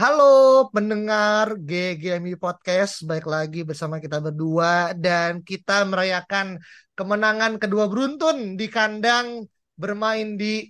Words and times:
Halo 0.00 0.24
pendengar 0.72 1.60
GGMI 1.60 2.40
Podcast, 2.40 3.04
baik 3.04 3.28
lagi 3.28 3.68
bersama 3.68 4.00
kita 4.00 4.16
berdua 4.16 4.96
dan 4.96 5.44
kita 5.44 5.84
merayakan 5.84 6.56
kemenangan 6.96 7.60
kedua 7.60 7.84
beruntun 7.84 8.56
di 8.56 8.64
kandang 8.72 9.44
bermain 9.76 10.40
di 10.40 10.64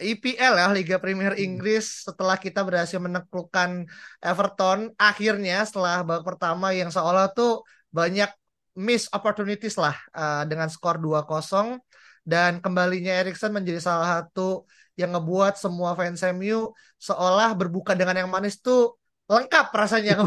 IPL 0.00 0.56
ya 0.56 0.72
Liga 0.72 0.96
Premier 0.96 1.36
Inggris 1.36 2.08
setelah 2.08 2.40
kita 2.40 2.64
berhasil 2.64 2.96
menaklukkan 2.96 3.84
Everton. 4.24 4.96
Akhirnya 4.96 5.60
setelah 5.68 6.00
babak 6.00 6.24
pertama 6.24 6.72
yang 6.72 6.88
seolah 6.88 7.36
tuh 7.36 7.68
banyak 7.92 8.32
miss 8.80 9.12
opportunities 9.12 9.76
lah 9.76 9.92
uh, 10.16 10.48
dengan 10.48 10.72
skor 10.72 10.96
2-0 10.96 11.84
dan 12.24 12.64
kembalinya 12.64 13.12
Erikson 13.12 13.52
menjadi 13.52 13.84
salah 13.84 14.24
satu 14.24 14.64
yang 14.94 15.10
ngebuat 15.14 15.58
semua 15.58 15.98
fans 15.98 16.22
MU 16.22 16.70
seolah 16.98 17.50
berbuka 17.58 17.92
dengan 17.98 18.24
yang 18.24 18.30
manis 18.30 18.58
tuh 18.62 18.94
lengkap 19.26 19.66
rasanya. 19.74 20.22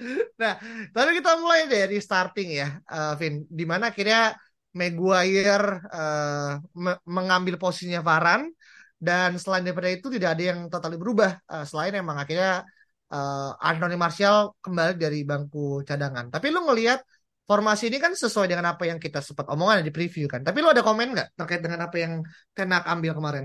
nah, 0.40 0.54
tapi 0.90 1.10
kita 1.20 1.30
mulai 1.40 1.68
dari 1.68 1.96
starting 2.00 2.48
ya, 2.56 2.68
uh, 2.88 3.12
Vin. 3.16 3.44
Di 3.48 3.64
mana 3.68 3.92
akhirnya 3.92 4.34
Maguire 4.70 5.82
uh, 5.90 6.62
me- 6.78 7.02
mengambil 7.02 7.58
posisinya 7.58 8.00
Varane 8.06 8.54
dan 9.00 9.34
selain 9.40 9.66
daripada 9.66 9.90
itu 9.90 10.06
tidak 10.12 10.38
ada 10.38 10.44
yang 10.54 10.60
totally 10.70 10.96
berubah. 11.00 11.42
Uh, 11.50 11.64
selain 11.66 11.98
emang 11.98 12.16
akhirnya 12.20 12.62
uh, 13.10 13.50
Anthony 13.58 13.96
Martial 13.98 14.54
kembali 14.62 14.94
dari 14.96 15.26
bangku 15.26 15.82
cadangan. 15.82 16.30
Tapi 16.30 16.46
lu 16.54 16.62
ngelihat 16.64 17.02
formasi 17.50 17.84
ini 17.90 17.98
kan 18.04 18.12
sesuai 18.22 18.46
dengan 18.52 18.66
apa 18.72 18.84
yang 18.90 18.98
kita 19.04 19.18
sempat 19.28 19.46
omongan 19.54 19.82
di 19.88 19.92
preview 19.96 20.26
kan. 20.32 20.40
Tapi 20.46 20.58
lu 20.62 20.68
ada 20.74 20.82
komen 20.88 21.06
nggak 21.14 21.28
terkait 21.38 21.60
dengan 21.64 21.80
apa 21.86 21.96
yang 22.04 22.12
Tenak 22.56 22.82
ambil 22.94 23.12
kemarin? 23.18 23.44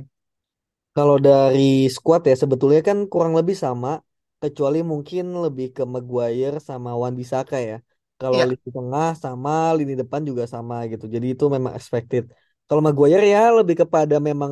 Kalau 0.96 1.16
dari 1.28 1.60
squad 1.96 2.22
ya 2.30 2.36
sebetulnya 2.44 2.80
kan 2.90 2.98
kurang 3.12 3.34
lebih 3.40 3.56
sama, 3.66 3.90
kecuali 4.42 4.78
mungkin 4.92 5.24
lebih 5.44 5.66
ke 5.76 5.84
Maguire 5.94 6.56
sama 6.70 6.90
Wan 7.02 7.14
Bissaka 7.20 7.56
ya. 7.70 7.76
Kalau 8.20 8.40
Iya. 8.40 8.46
lini 8.50 8.68
tengah 8.78 9.08
sama, 9.24 9.50
lini 9.78 9.94
depan 10.02 10.22
juga 10.30 10.44
sama 10.56 10.76
gitu. 10.92 11.06
Jadi 11.16 11.26
itu 11.36 11.44
memang 11.56 11.74
expected. 11.80 12.24
Kalau 12.68 12.82
Maguire 12.88 13.24
ya 13.34 13.40
lebih 13.60 13.76
kepada 13.84 14.16
memang 14.30 14.52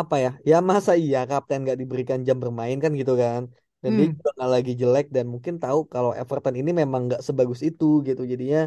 apa 0.00 0.14
ya? 0.24 0.30
Ya 0.50 0.56
masa 0.70 0.92
iya 1.02 1.18
kapten 1.30 1.58
nggak 1.64 1.78
diberikan 1.82 2.20
jam 2.28 2.36
bermain 2.42 2.76
kan 2.84 2.92
gitu 3.00 3.12
kan. 3.22 3.42
Dan 3.86 3.92
dia 3.98 4.06
Hmm. 4.06 4.18
juga 4.18 4.30
nggak 4.36 4.50
lagi 4.56 4.72
jelek 4.82 5.06
dan 5.16 5.26
mungkin 5.34 5.54
tahu 5.62 5.80
kalau 5.94 6.10
Everton 6.20 6.56
ini 6.60 6.70
memang 6.82 7.02
nggak 7.08 7.22
sebagus 7.28 7.60
itu 7.68 7.84
gitu. 8.08 8.22
Jadinya 8.32 8.60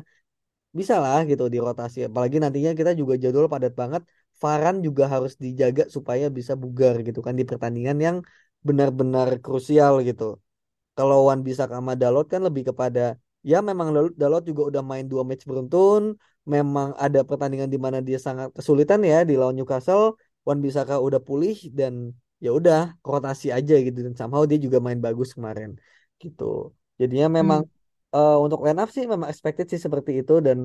bisa 0.79 0.95
lah 1.03 1.19
gitu 1.29 1.43
dirotasi. 1.53 1.97
Apalagi 2.09 2.37
nantinya 2.43 2.71
kita 2.79 2.91
juga 3.01 3.13
jadwal 3.23 3.47
padat 3.53 3.73
banget. 3.81 4.01
Varane 4.41 4.79
juga 4.87 5.03
harus 5.13 5.33
dijaga 5.45 5.83
supaya 5.95 6.25
bisa 6.37 6.53
bugar 6.63 6.93
gitu 7.07 7.19
kan 7.27 7.33
di 7.39 7.43
pertandingan 7.49 7.97
yang 8.07 8.17
benar-benar 8.67 9.27
krusial 9.45 9.93
gitu. 10.07 10.23
Kalau 10.97 11.17
Wan 11.27 11.39
bisa 11.47 11.63
sama 11.73 11.93
Dalot 12.01 12.25
kan 12.33 12.41
lebih 12.47 12.63
kepada 12.69 13.01
ya 13.51 13.57
memang 13.69 13.87
Dalot, 13.95 14.13
Dalot 14.21 14.43
juga 14.49 14.61
udah 14.69 14.83
main 14.91 15.05
dua 15.11 15.23
match 15.29 15.43
beruntun. 15.49 16.03
Memang 16.53 16.89
ada 17.05 17.19
pertandingan 17.29 17.69
di 17.73 17.79
mana 17.85 17.99
dia 18.07 18.19
sangat 18.27 18.47
kesulitan 18.57 18.99
ya 19.11 19.17
di 19.29 19.33
lawan 19.39 19.55
Newcastle. 19.57 20.17
Wan 20.47 20.59
Bisaka 20.65 20.95
udah 21.07 21.21
pulih 21.27 21.55
dan 21.79 21.93
ya 22.43 22.49
udah 22.59 22.77
rotasi 23.11 23.47
aja 23.57 23.73
gitu 23.85 23.97
dan 24.05 24.13
somehow 24.19 24.43
dia 24.49 24.57
juga 24.65 24.77
main 24.87 24.99
bagus 25.05 25.29
kemarin 25.37 25.69
gitu. 26.21 26.43
Jadinya 27.01 27.27
memang 27.39 27.61
Hmm. 27.61 27.69
eh, 28.15 28.33
untuk 28.45 28.59
line 28.65 28.79
up 28.83 28.89
sih 28.95 29.03
memang 29.13 29.27
expected 29.31 29.65
sih 29.71 29.81
seperti 29.85 30.11
itu 30.19 30.33
dan 30.47 30.59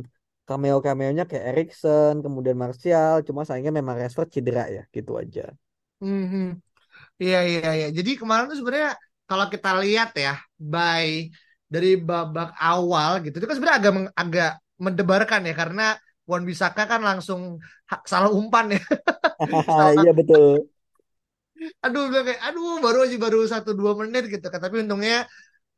cameo-cameonya 0.48 1.22
kayak 1.30 1.44
Erikson, 1.50 2.14
kemudian 2.24 2.56
Martial, 2.64 3.14
cuma 3.26 3.40
sayangnya 3.48 3.72
memang 3.80 3.96
Rashford 4.00 4.28
cedera 4.34 4.62
ya, 4.76 4.82
gitu 4.96 5.12
aja. 5.22 5.42
Mhm. 6.02 6.42
Iya 7.22 7.38
iya 7.50 7.68
iya. 7.78 7.86
Jadi 7.98 8.10
kemarin 8.20 8.44
tuh 8.50 8.58
sebenarnya 8.60 8.92
kalau 9.28 9.46
kita 9.54 9.68
lihat 9.82 10.08
ya, 10.24 10.30
by 10.72 11.08
dari 11.74 11.88
babak 12.08 12.48
awal 12.66 13.10
gitu, 13.24 13.34
itu 13.38 13.46
kan 13.48 13.56
sebenarnya 13.56 13.80
agak 13.82 13.94
meng- 13.98 14.14
agak 14.22 14.48
mendebarkan 14.84 15.40
ya 15.48 15.54
karena 15.60 15.82
Wan 16.30 16.42
Bisaka 16.50 16.82
kan 16.92 17.00
langsung 17.08 17.40
salah 18.12 18.30
umpan 18.38 18.66
ya. 18.76 18.80
Iya 19.98 20.10
betul. 20.18 20.73
Aduh 21.84 22.02
bilang 22.10 22.26
kayak 22.28 22.40
aduh 22.46 22.82
baru 22.84 22.98
aja 23.06 23.16
baru 23.24 23.38
satu 23.46 23.70
dua 23.78 23.92
menit 24.00 24.22
gitu 24.32 24.46
kan. 24.52 24.60
Tapi 24.64 24.76
untungnya 24.84 25.14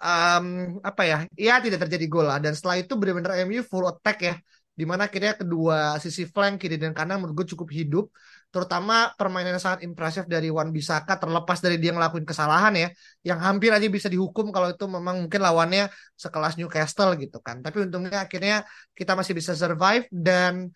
em, 0.01 0.47
apa 0.89 1.03
ya 1.11 1.17
ya 1.37 1.53
tidak 1.65 1.79
terjadi 1.89 2.07
gol 2.13 2.27
lah. 2.31 2.39
Dan 2.45 2.53
setelah 2.57 2.77
itu 2.83 2.93
benar-benar 3.01 3.33
MU 3.47 3.63
full 3.65 3.87
attack 3.93 4.19
ya. 4.29 4.35
Di 4.77 4.85
mana 4.85 5.09
akhirnya 5.09 5.33
kedua 5.41 5.97
sisi 6.05 6.29
flank 6.29 6.61
kiri 6.61 6.77
dan 6.77 6.93
kanan 6.93 7.17
menurut 7.25 7.45
gue 7.45 7.49
cukup 7.57 7.69
hidup. 7.73 8.05
Terutama 8.53 9.13
permainan 9.17 9.57
yang 9.57 9.65
sangat 9.65 9.81
impresif 9.89 10.25
dari 10.29 10.49
Wan 10.53 10.69
Bisaka 10.73 11.17
terlepas 11.21 11.59
dari 11.65 11.77
dia 11.83 11.93
ngelakuin 11.97 12.25
kesalahan 12.29 12.73
ya 12.77 12.89
yang 13.25 13.41
hampir 13.41 13.73
aja 13.73 13.89
bisa 13.89 14.09
dihukum 14.13 14.49
kalau 14.55 14.69
itu 14.73 14.85
memang 14.89 15.29
mungkin 15.29 15.41
lawannya 15.45 15.89
sekelas 16.17 16.61
Newcastle 16.61 17.17
gitu 17.21 17.41
kan. 17.41 17.61
Tapi 17.65 17.89
untungnya 17.89 18.25
akhirnya 18.25 18.65
kita 18.97 19.13
masih 19.19 19.33
bisa 19.37 19.53
survive 19.57 20.05
dan 20.13 20.73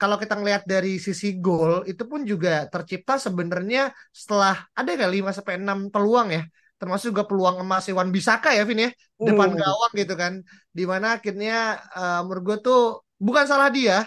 kalau 0.00 0.16
kita 0.22 0.34
ngelihat 0.38 0.62
dari 0.68 1.00
sisi 1.06 1.26
gol 1.44 1.72
itu 1.90 2.02
pun 2.10 2.20
juga 2.28 2.68
tercipta 2.72 3.16
sebenarnya 3.26 3.80
setelah 4.12 4.54
ada 4.78 4.90
kayak 4.98 5.12
5 5.16 5.30
sampai 5.36 5.54
6 5.62 5.78
peluang 5.92 6.28
ya. 6.36 6.42
Termasuk 6.76 7.06
juga 7.16 7.24
peluang 7.24 7.56
emas 7.64 7.88
Wan 7.88 8.12
Bisaka 8.12 8.52
ya 8.52 8.62
Vin 8.68 8.84
ya, 8.84 8.90
depan 9.16 9.48
Hmm. 9.48 9.60
gawang 9.62 9.92
gitu 9.96 10.14
kan. 10.22 10.32
Di 10.76 10.84
mana 10.84 11.06
akhirnya 11.16 11.52
eh, 11.96 12.18
menurut 12.24 12.42
gue 12.48 12.56
tuh 12.66 12.78
bukan 13.16 13.44
salah 13.48 13.68
dia, 13.72 14.04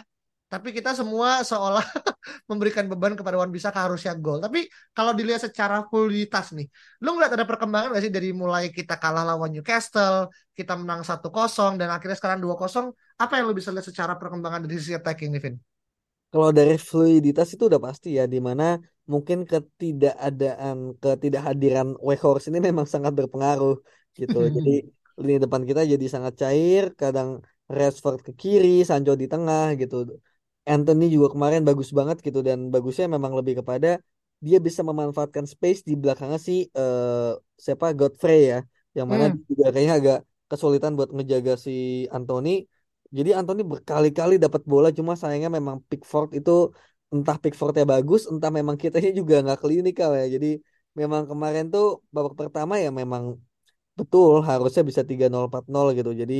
tapi 0.53 0.69
kita 0.77 0.93
semua 0.97 1.41
seolah 1.45 1.81
memberikan 2.49 2.85
beban 2.91 3.13
kepada 3.17 3.37
Wan 3.41 3.49
Bisaka 3.53 3.79
harusnya 3.85 4.13
gol. 4.17 4.37
Tapi 4.45 4.59
kalau 4.97 5.13
dilihat 5.17 5.41
secara 5.45 5.85
fluiditas 5.89 6.53
nih, 6.57 6.65
lu 7.03 7.09
ngeliat 7.17 7.33
ada 7.37 7.45
perkembangan 7.49 7.87
gak 7.97 8.03
sih 8.05 8.13
dari 8.17 8.29
mulai 8.33 8.69
kita 8.73 8.97
kalah 9.01 9.23
lawan 9.29 9.49
Newcastle, 9.53 10.29
kita 10.57 10.73
menang 10.77 11.01
1-0 11.05 11.77
dan 11.79 11.89
akhirnya 11.93 12.17
sekarang 12.17 12.39
2-0, 12.45 12.93
apa 13.21 13.33
yang 13.37 13.45
lu 13.49 13.53
bisa 13.57 13.69
lihat 13.73 13.85
secara 13.89 14.13
perkembangan 14.21 14.61
dari 14.65 14.75
sisi 14.81 14.93
attacking 14.97 15.29
nih 15.33 15.41
Vin? 15.45 15.55
Kalau 16.31 16.49
dari 16.57 16.73
fluiditas 16.89 17.47
itu 17.53 17.63
udah 17.69 17.81
pasti 17.87 18.07
ya, 18.19 18.23
di 18.33 18.37
mana 18.47 18.63
mungkin 19.11 19.37
ketidakadaan, 19.51 20.77
ketidakhadiran 21.01 21.87
Weghorst 22.07 22.45
ini 22.49 22.59
memang 22.67 22.85
sangat 22.93 23.13
berpengaruh 23.19 23.73
gitu. 24.19 24.37
Jadi 24.57 24.71
lini 25.23 25.37
depan 25.43 25.63
kita 25.69 25.81
jadi 25.93 26.05
sangat 26.15 26.33
cair, 26.41 26.83
kadang 27.01 27.29
Rashford 27.77 28.19
ke 28.27 28.31
kiri, 28.41 28.69
Sancho 28.89 29.13
di 29.21 29.25
tengah 29.33 29.65
gitu. 29.81 29.95
Anthony 30.71 31.03
juga 31.15 31.27
kemarin 31.33 31.61
bagus 31.67 31.89
banget 31.99 32.17
gitu 32.25 32.39
dan 32.47 32.59
bagusnya 32.73 33.05
memang 33.15 33.33
lebih 33.39 33.53
kepada 33.65 33.87
dia 34.45 34.57
bisa 34.67 34.81
memanfaatkan 34.89 35.45
space 35.53 35.81
di 35.89 35.93
belakangnya 36.01 36.39
si 36.47 36.53
eh, 36.79 37.31
siapa 37.65 37.85
Godfrey 37.99 38.39
ya, 38.53 38.57
yang 38.97 39.07
mana 39.11 39.25
Hmm. 39.33 39.41
juga 39.49 39.65
kayaknya 39.73 39.93
agak 39.99 40.17
kesulitan 40.49 40.91
buat 40.97 41.09
ngejaga 41.15 41.53
si 41.65 41.71
Anthony. 42.15 42.49
Jadi 43.17 43.29
Anthony 43.39 43.61
berkali-kali 43.71 44.33
dapat 44.43 44.61
bola 44.71 44.87
cuma 44.97 45.13
sayangnya 45.21 45.49
memang 45.57 45.77
Pickford 45.89 46.29
itu 46.39 46.51
entah 47.13 47.37
Pickfordnya 47.43 47.85
bagus, 47.93 48.21
entah 48.31 48.51
memang 48.57 48.75
kitanya 48.81 49.11
juga 49.19 49.33
nggak 49.43 49.59
klinikal 49.63 50.11
ya. 50.19 50.25
Jadi 50.35 50.47
memang 50.99 51.23
kemarin 51.31 51.65
tuh 51.73 51.85
babak 52.15 52.33
pertama 52.39 52.73
ya 52.83 52.89
memang 53.01 53.23
betul 53.99 54.31
harusnya 54.49 54.83
bisa 54.89 55.03
3-0 55.09 55.45
4-0 55.49 55.85
gitu. 55.97 56.11
Jadi 56.21 56.35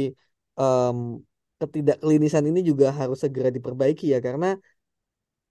em, 0.62 0.98
ketidakklinisan 1.62 2.44
ini 2.50 2.60
juga 2.70 2.88
harus 3.00 3.18
segera 3.24 3.50
diperbaiki 3.58 4.06
ya 4.14 4.20
karena 4.28 4.48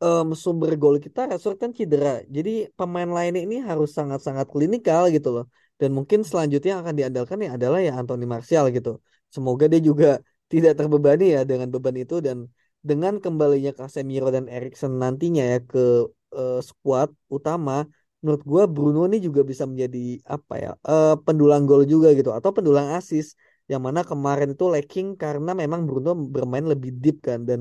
em, 0.04 0.26
sumber 0.42 0.70
gol 0.82 0.96
kita 1.04 1.20
Rashford 1.30 1.58
kan 1.62 1.70
cedera. 1.78 2.08
Jadi 2.36 2.50
pemain 2.78 3.10
lainnya 3.16 3.40
ini 3.46 3.56
harus 3.68 3.88
sangat-sangat 3.98 4.46
klinikal 4.52 5.02
gitu 5.14 5.28
loh. 5.36 5.44
Dan 5.80 5.90
mungkin 5.96 6.20
selanjutnya 6.28 6.68
yang 6.74 6.82
akan 6.84 6.96
diandalkan 6.98 7.38
ya 7.44 7.50
adalah 7.56 7.78
ya 7.86 7.92
Anthony 8.00 8.24
Martial 8.34 8.64
gitu. 8.76 8.90
Semoga 9.34 9.64
dia 9.72 9.80
juga 9.88 10.06
tidak 10.52 10.72
terbebani 10.78 11.24
ya 11.36 11.40
dengan 11.50 11.68
beban 11.74 11.96
itu 12.02 12.14
dan 12.26 12.38
dengan 12.88 13.14
kembalinya 13.24 13.70
Casemiro 13.78 14.28
dan 14.36 14.44
Erikson 14.54 14.92
nantinya 15.02 15.42
ya 15.52 15.58
ke 15.70 15.78
eh, 16.38 16.58
skuad 16.68 17.10
utama, 17.36 17.72
menurut 18.22 18.42
gua 18.50 18.62
Bruno 18.74 19.00
ini 19.08 19.18
juga 19.26 19.40
bisa 19.50 19.64
menjadi 19.70 19.98
apa 20.34 20.54
ya 20.62 20.70
eh, 20.90 21.14
pendulang 21.26 21.62
gol 21.68 21.82
juga 21.92 22.08
gitu 22.18 22.30
atau 22.38 22.50
pendulang 22.56 22.88
assist 22.98 23.30
yang 23.70 23.82
mana 23.86 24.00
kemarin 24.10 24.48
itu 24.56 24.64
lacking 24.74 25.08
karena 25.22 25.50
memang 25.52 25.80
Bruno 25.88 26.10
bermain 26.34 26.64
lebih 26.72 26.90
deep 27.02 27.16
kan 27.28 27.40
dan 27.48 27.60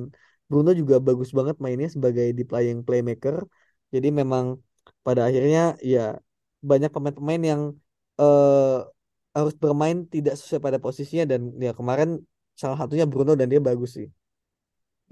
Bruno 0.49 0.71
juga 0.71 0.95
bagus 1.07 1.29
banget 1.37 1.55
mainnya 1.63 1.89
sebagai 1.95 2.25
deep 2.37 2.49
lying 2.55 2.79
playmaker. 2.87 3.43
Jadi 3.93 4.07
memang 4.19 4.45
pada 5.05 5.21
akhirnya 5.27 5.75
ya 5.83 5.99
banyak 6.69 6.89
pemain-pemain 6.95 7.41
yang 7.51 7.61
eh, 8.21 8.77
harus 9.37 9.55
bermain 9.63 9.97
tidak 10.13 10.33
sesuai 10.39 10.61
pada 10.65 10.79
posisinya 10.85 11.25
dan 11.31 11.41
ya 11.65 11.71
kemarin 11.79 12.09
salah 12.57 12.77
satunya 12.81 13.05
Bruno 13.05 13.37
dan 13.37 13.47
dia 13.51 13.61
bagus 13.61 13.93
sih. 13.97 14.07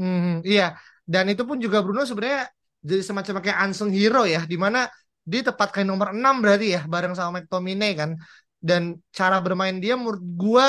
Hmm, 0.02 0.42
iya. 0.42 0.76
Dan 1.06 1.30
itu 1.32 1.46
pun 1.46 1.58
juga 1.62 1.86
Bruno 1.86 2.02
sebenarnya 2.10 2.50
jadi 2.82 3.02
semacam 3.06 3.34
kayak 3.46 3.60
unsung 3.70 3.92
hero 3.94 4.26
ya, 4.26 4.42
di 4.52 4.58
mana 4.58 4.90
dia 5.22 5.42
tepat 5.46 5.70
kayak 5.74 5.88
nomor 5.90 6.10
6 6.18 6.36
berarti 6.42 6.68
ya, 6.76 6.82
bareng 6.90 7.14
sama 7.14 7.40
McTominay 7.40 7.92
kan. 7.94 8.12
Dan 8.58 8.98
cara 9.14 9.38
bermain 9.46 9.78
dia 9.78 9.94
menurut 9.94 10.22
gua 10.42 10.68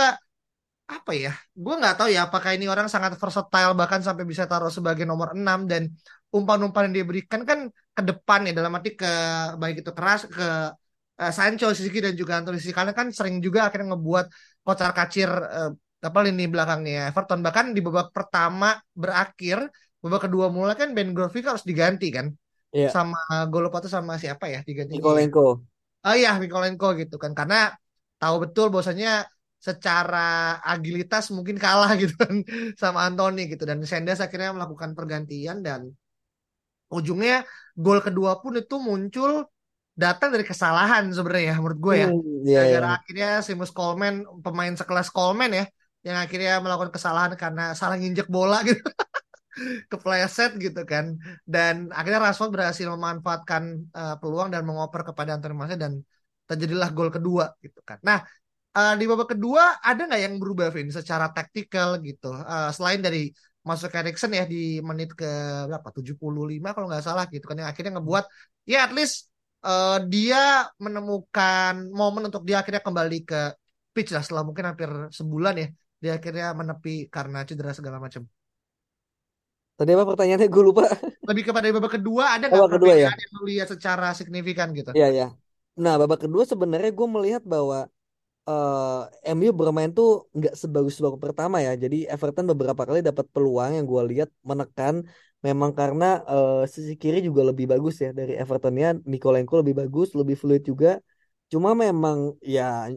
apa 0.86 1.12
ya? 1.16 1.32
Gua 1.56 1.74
nggak 1.80 1.94
tahu 1.98 2.08
ya 2.12 2.28
apakah 2.28 2.50
ini 2.54 2.68
orang 2.68 2.86
sangat 2.92 3.16
versatile 3.16 3.72
bahkan 3.80 4.00
sampai 4.04 4.24
bisa 4.28 4.44
taruh 4.44 4.70
sebagai 4.70 5.08
nomor 5.08 5.32
6 5.32 5.64
dan 5.64 5.88
umpan-umpan 6.30 6.92
yang 6.92 6.94
dia 7.00 7.06
berikan 7.08 7.40
kan 7.48 7.58
ke 7.96 8.02
depan 8.04 8.44
ya 8.44 8.52
dalam 8.52 8.76
arti 8.76 8.92
ke 8.92 9.10
baik 9.56 9.80
itu 9.80 9.90
keras 9.96 10.28
ke 10.28 10.46
uh, 11.22 11.32
Sancho 11.32 11.72
sisi 11.72 11.88
dan 11.96 12.12
juga 12.12 12.36
Anthony 12.38 12.60
kanan 12.60 12.92
kan 12.92 13.08
sering 13.08 13.40
juga 13.40 13.66
akhirnya 13.66 13.96
ngebuat 13.96 14.26
kocar 14.66 14.90
kacir 14.92 15.30
uh, 15.32 15.72
apa 16.08 16.18
lini 16.26 16.44
belakangnya 16.52 16.92
Everton 17.10 17.40
bahkan 17.46 17.66
di 17.76 17.80
babak 17.86 18.08
pertama 18.16 18.66
berakhir 19.02 19.58
babak 20.02 20.20
kedua 20.26 20.46
mulai 20.56 20.74
kan 20.80 20.88
Ben 20.96 21.10
Grovic 21.16 21.44
harus 21.50 21.64
diganti 21.70 22.08
kan 22.16 22.28
Iya. 22.76 22.88
sama 22.96 23.18
Golopato 23.52 23.88
sama 23.96 24.12
siapa 24.22 24.44
ya 24.54 24.60
diganti 24.68 24.94
Nikolenko. 24.98 25.44
oh 26.06 26.14
iya 26.20 26.30
Mikolenko 26.42 26.86
gitu 27.00 27.16
kan 27.22 27.32
karena 27.38 27.56
tahu 28.20 28.34
betul 28.44 28.66
bahwasanya 28.72 29.10
secara 29.66 30.18
agilitas 30.72 31.24
mungkin 31.36 31.56
kalah 31.64 31.90
gitu 32.02 32.14
kan 32.22 32.34
sama 32.82 32.98
Anthony 33.08 33.40
gitu 33.52 33.62
dan 33.70 33.78
Sendes 33.90 34.20
akhirnya 34.24 34.50
melakukan 34.56 34.90
pergantian 34.98 35.58
dan 35.66 35.80
ujungnya 36.96 37.42
gol 37.74 37.98
kedua 38.06 38.38
pun 38.42 38.52
itu 38.60 38.74
muncul 38.88 39.30
datang 40.02 40.28
dari 40.34 40.44
kesalahan 40.46 41.04
sebenarnya 41.16 41.44
ya 41.50 41.56
menurut 41.60 41.80
gue 41.86 41.94
ya 42.04 42.08
Hmm, 42.12 42.46
iya, 42.46 42.60
iya. 42.68 42.78
akhirnya 42.96 43.28
Seamus 43.44 43.72
Coleman 43.74 44.14
pemain 44.44 44.74
sekelas 44.80 45.08
Coleman 45.16 45.50
ya 45.58 45.64
yang 46.06 46.16
akhirnya 46.22 46.62
melakukan 46.62 46.94
kesalahan 46.94 47.34
karena 47.34 47.74
salah 47.74 47.98
nginjek 47.98 48.30
bola 48.30 48.62
gitu. 48.68 48.78
Kepleset 49.90 50.54
gitu 50.62 50.86
kan. 50.86 51.18
Dan 51.42 51.90
akhirnya 51.90 52.20
Rashford 52.30 52.54
berhasil 52.54 52.86
memanfaatkan 52.86 53.62
uh, 53.90 54.14
peluang 54.22 54.48
dan 54.54 54.62
mengoper 54.62 55.02
kepada 55.02 55.34
Anthony 55.34 55.54
Martial 55.58 55.80
dan 55.82 55.92
terjadilah 56.46 56.94
gol 56.94 57.10
kedua 57.10 57.50
gitu 57.58 57.82
kan. 57.82 57.98
Nah 58.06 58.22
uh, 58.78 58.94
di 58.94 59.04
babak 59.10 59.34
kedua 59.34 59.82
ada 59.82 60.06
nggak 60.06 60.20
yang 60.22 60.34
berubah 60.38 60.70
Vin 60.70 60.94
secara 60.94 61.26
taktikal 61.34 61.98
gitu? 62.06 62.30
Uh, 62.30 62.70
selain 62.70 63.02
dari 63.02 63.34
masuk 63.66 63.90
Erikson 63.98 64.30
ya 64.30 64.46
di 64.46 64.78
menit 64.78 65.10
ke 65.18 65.26
berapa? 65.66 65.88
75 65.90 66.70
kalau 66.70 66.86
nggak 66.86 67.02
salah 67.02 67.26
gitu 67.34 67.42
kan 67.50 67.58
yang 67.58 67.68
akhirnya 67.72 67.98
ngebuat 67.98 68.24
ya 68.62 68.86
at 68.86 68.94
least 68.94 69.26
uh, 69.66 69.98
dia 70.06 70.70
menemukan 70.78 71.90
momen 71.90 72.30
untuk 72.30 72.46
dia 72.46 72.62
akhirnya 72.62 72.78
kembali 72.78 73.18
ke 73.26 73.58
pitch 73.90 74.14
lah 74.14 74.22
setelah 74.22 74.44
mungkin 74.46 74.70
hampir 74.70 74.90
sebulan 75.10 75.54
ya 75.58 75.68
dia 76.06 76.14
akhirnya 76.22 76.54
menepi 76.54 77.10
karena 77.10 77.42
cedera 77.42 77.74
segala 77.74 77.98
macam. 77.98 78.22
Tadi 79.76 79.90
apa 79.92 80.04
pertanyaannya 80.06 80.48
gue 80.48 80.62
lupa. 80.62 80.84
Lebih 81.26 81.42
kepada 81.50 81.66
babak 81.74 81.92
kedua 81.98 82.24
ada 82.38 82.44
nggak 82.46 82.62
babak 82.62 82.72
kedua 82.78 82.94
ya. 82.94 83.10
perbedaan 83.10 83.18
yang 83.18 83.32
lu 83.34 83.42
lihat 83.50 83.68
secara 83.74 84.08
signifikan 84.14 84.68
gitu? 84.78 84.94
Iya, 84.94 85.08
ya. 85.10 85.26
Nah, 85.82 85.94
babak 86.00 86.24
kedua 86.24 86.42
sebenarnya 86.46 86.90
gue 86.94 87.08
melihat 87.10 87.42
bahwa 87.44 87.90
eh 88.46 89.02
MU 89.36 89.50
bermain 89.50 89.90
tuh 89.90 90.30
nggak 90.32 90.54
sebagus 90.54 90.96
babak 91.02 91.20
pertama 91.26 91.58
ya. 91.66 91.74
Jadi 91.74 92.06
Everton 92.06 92.46
beberapa 92.54 92.82
kali 92.88 93.02
dapat 93.02 93.26
peluang 93.34 93.74
yang 93.76 93.84
gue 93.90 94.02
lihat 94.16 94.28
menekan 94.46 95.02
memang 95.44 95.70
karena 95.76 96.22
eh, 96.24 96.62
sisi 96.70 96.94
kiri 96.96 97.18
juga 97.20 97.42
lebih 97.50 97.66
bagus 97.68 98.00
ya 98.04 98.14
dari 98.16 98.32
Evertonnya. 98.38 98.96
Nikolenko 99.04 99.60
lebih 99.60 99.74
bagus, 99.82 100.14
lebih 100.16 100.36
fluid 100.40 100.62
juga. 100.70 101.02
Cuma 101.52 101.76
memang 101.76 102.38
ya 102.40 102.88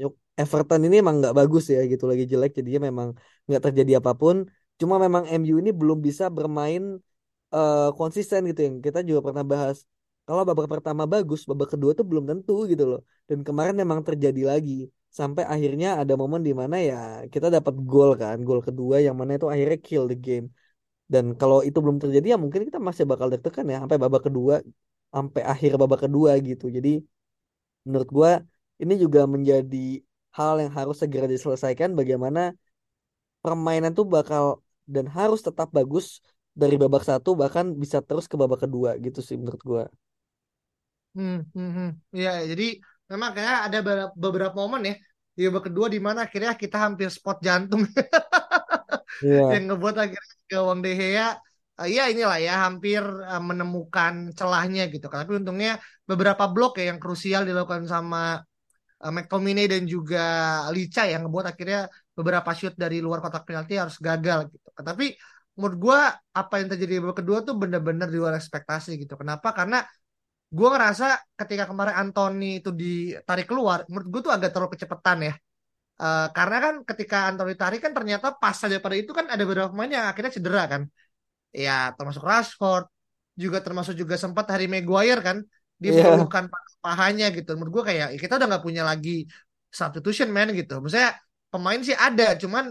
Everton 0.42 0.82
ini 0.88 0.96
emang 1.04 1.16
nggak 1.20 1.36
bagus 1.40 1.64
ya 1.74 1.80
gitu 1.92 2.04
lagi 2.12 2.24
jelek 2.32 2.52
jadinya 2.58 2.82
memang 2.90 3.10
nggak 3.48 3.62
terjadi 3.66 3.92
apa 4.00 4.12
pun. 4.22 4.36
Cuma 4.80 4.96
memang 5.06 5.24
MU 5.40 5.56
ini 5.62 5.72
belum 5.80 5.98
bisa 6.08 6.26
bermain 6.38 6.84
eh, 7.56 7.80
konsisten 8.00 8.40
gitu 8.50 8.60
yang 8.68 8.76
kita 8.86 9.00
juga 9.10 9.22
pernah 9.28 9.46
bahas. 9.54 9.78
Kalau 10.28 10.42
babak 10.50 10.68
pertama 10.74 11.04
bagus, 11.14 11.40
babak 11.50 11.70
kedua 11.74 11.92
tuh 12.00 12.06
belum 12.10 12.24
tentu 12.30 12.54
gitu 12.72 12.84
loh. 12.92 13.00
Dan 13.30 13.40
kemarin 13.48 13.76
memang 13.82 14.00
terjadi 14.08 14.42
lagi 14.52 14.74
sampai 15.20 15.44
akhirnya 15.54 15.88
ada 16.02 16.14
momen 16.22 16.42
di 16.48 16.54
mana 16.62 16.76
ya 16.90 16.96
kita 17.34 17.48
dapat 17.56 17.74
gol 17.90 18.10
kan, 18.22 18.38
gol 18.48 18.60
kedua 18.68 18.96
yang 19.06 19.16
mana 19.20 19.32
itu 19.38 19.48
akhirnya 19.54 19.78
kill 19.88 20.04
the 20.12 20.16
game. 20.26 20.46
Dan 21.14 21.26
kalau 21.40 21.58
itu 21.68 21.78
belum 21.84 21.98
terjadi 22.04 22.28
ya 22.34 22.38
mungkin 22.44 22.62
kita 22.68 22.80
masih 22.90 23.06
bakal 23.12 23.28
deg-degan 23.34 23.66
ya 23.74 23.78
sampai 23.84 24.00
babak 24.04 24.22
kedua, 24.28 24.56
sampai 25.16 25.42
akhir 25.52 25.72
babak 25.82 26.00
kedua 26.06 26.32
gitu. 26.50 26.66
Jadi 26.78 26.90
menurut 27.86 28.10
gua 28.18 28.32
ini 28.84 28.94
juga 29.04 29.20
menjadi 29.34 29.78
hal 30.38 30.56
yang 30.64 30.72
harus 30.74 30.96
segera 31.02 31.26
diselesaikan 31.26 31.94
bagaimana 32.00 32.54
permainan 33.44 33.92
tuh 33.98 34.06
bakal 34.06 34.62
dan 34.86 35.06
harus 35.08 35.40
tetap 35.42 35.70
bagus 35.72 36.20
dari 36.54 36.76
babak 36.76 37.04
satu 37.08 37.38
bahkan 37.40 37.66
bisa 37.78 38.04
terus 38.04 38.26
ke 38.28 38.36
babak 38.36 38.66
kedua 38.68 38.98
gitu 39.00 39.20
sih 39.24 39.36
menurut 39.40 39.62
gua. 39.64 39.84
Hmm, 41.16 41.42
hmm, 41.56 41.70
hmm. 41.76 41.90
Iya, 42.14 42.30
jadi 42.54 42.64
memang 43.12 43.30
kayak 43.36 43.58
ada 43.68 43.78
beberapa, 44.14 44.54
momen 44.54 44.82
ya 44.90 44.96
di 45.36 45.42
babak 45.48 45.72
kedua 45.72 45.88
di 45.88 46.00
mana 46.04 46.28
akhirnya 46.28 46.52
kita 46.54 46.78
hampir 46.86 47.08
spot 47.08 47.38
jantung 47.48 47.82
Iya. 49.24 49.40
yang 49.56 49.64
ngebuat 49.68 49.96
akhirnya 50.00 50.34
gawang 50.52 50.80
De 50.84 50.92
Gea 51.00 51.28
eh, 51.80 51.88
ya 51.96 52.04
inilah 52.12 52.38
ya 52.44 52.54
hampir 52.68 53.02
eh, 53.04 53.42
menemukan 53.50 54.14
celahnya 54.38 54.82
gitu 54.94 55.06
kan. 55.12 55.18
Tapi 55.24 55.34
untungnya 55.42 55.72
beberapa 56.10 56.44
blok 56.54 56.72
ya 56.80 56.92
yang 56.94 57.00
krusial 57.04 57.42
dilakukan 57.50 57.84
sama 57.88 58.44
eh, 59.04 59.12
McTominay 59.16 59.66
dan 59.74 59.84
juga 59.94 60.20
Licha 60.76 61.02
yang 61.12 61.22
ngebuat 61.26 61.46
akhirnya 61.52 61.80
beberapa 62.18 62.50
shoot 62.58 62.74
dari 62.84 62.98
luar 63.06 63.20
kotak 63.24 63.44
penalti 63.48 63.74
harus 63.82 63.98
gagal 64.08 64.40
gitu. 64.54 64.68
Tapi 64.90 65.06
menurut 65.58 65.78
gua 65.86 66.00
apa 66.40 66.54
yang 66.60 66.68
terjadi 66.72 66.92
di 66.98 67.02
babak 67.04 67.18
kedua 67.22 67.38
tuh 67.48 67.56
benar-benar 67.62 68.08
di 68.14 68.18
luar 68.22 68.36
ekspektasi 68.40 68.90
gitu. 69.02 69.14
Kenapa? 69.22 69.52
Karena 69.52 69.78
gue 70.50 70.68
ngerasa 70.74 71.06
ketika 71.38 71.70
kemarin 71.70 71.96
Anthony 72.02 72.58
itu 72.58 72.74
ditarik 72.74 73.46
keluar, 73.46 73.86
menurut 73.86 74.08
gue 74.10 74.22
tuh 74.26 74.34
agak 74.34 74.50
terlalu 74.50 74.72
kecepatan 74.74 75.18
ya. 75.30 75.34
Eh, 76.00 76.28
karena 76.38 76.58
kan 76.64 76.74
ketika 76.90 77.18
Anthony 77.30 77.54
tarik 77.60 77.80
kan 77.86 77.92
ternyata 77.98 78.28
pas 78.42 78.56
saja 78.56 78.78
pada 78.80 78.96
itu 78.96 79.12
kan 79.12 79.26
ada 79.34 79.44
beberapa 79.44 79.70
pemain 79.74 79.92
yang 79.92 80.06
akhirnya 80.10 80.32
cedera 80.32 80.64
kan. 80.72 80.82
Ya 81.52 81.92
termasuk 81.98 82.24
Rashford, 82.24 82.86
juga 83.44 83.58
termasuk 83.66 83.96
juga 84.02 84.16
sempat 84.24 84.46
Harry 84.52 84.68
Maguire 84.72 85.22
kan. 85.28 85.38
Dia 85.82 85.90
Iya. 85.96 86.04
mengeluhkan 86.06 86.46
pahanya 86.84 87.26
gitu. 87.32 87.50
Menurut 87.56 87.72
gue 87.82 87.84
kayak 87.90 88.08
ya 88.14 88.18
kita 88.20 88.34
udah 88.40 88.48
nggak 88.52 88.64
punya 88.68 88.84
lagi 88.84 89.26
substitution 89.72 90.30
man 90.36 90.52
gitu. 90.52 90.74
Maksudnya 90.84 91.16
pemain 91.52 91.80
sih 91.82 91.96
ada, 91.96 92.36
cuman 92.42 92.70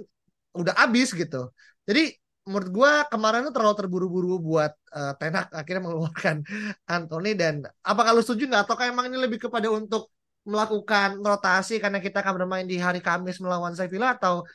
udah 0.54 0.74
abis 0.84 1.12
gitu. 1.16 1.50
Jadi 1.88 2.14
menurut 2.48 2.68
gua 2.72 2.92
kemarin 3.12 3.44
tuh 3.44 3.54
terlalu 3.54 3.74
terburu-buru 3.76 4.40
buat 4.40 4.72
uh, 4.96 5.12
Ten 5.20 5.36
Hag 5.36 5.52
akhirnya 5.52 5.82
mengeluarkan 5.84 6.36
Anthony 6.96 7.36
dan 7.36 7.54
apakah 7.84 8.16
lu 8.16 8.24
setuju 8.24 8.48
nggak? 8.48 8.62
Ataukah 8.64 8.86
emang 8.88 9.06
ini 9.12 9.20
lebih 9.20 9.36
kepada 9.48 9.68
untuk 9.68 10.08
melakukan 10.48 11.20
rotasi 11.20 11.76
karena 11.76 12.00
kita 12.00 12.24
akan 12.24 12.40
bermain 12.40 12.64
di 12.64 12.80
hari 12.80 13.04
Kamis 13.04 13.36
melawan 13.44 13.76
Sevilla 13.76 14.16
atau 14.16 14.48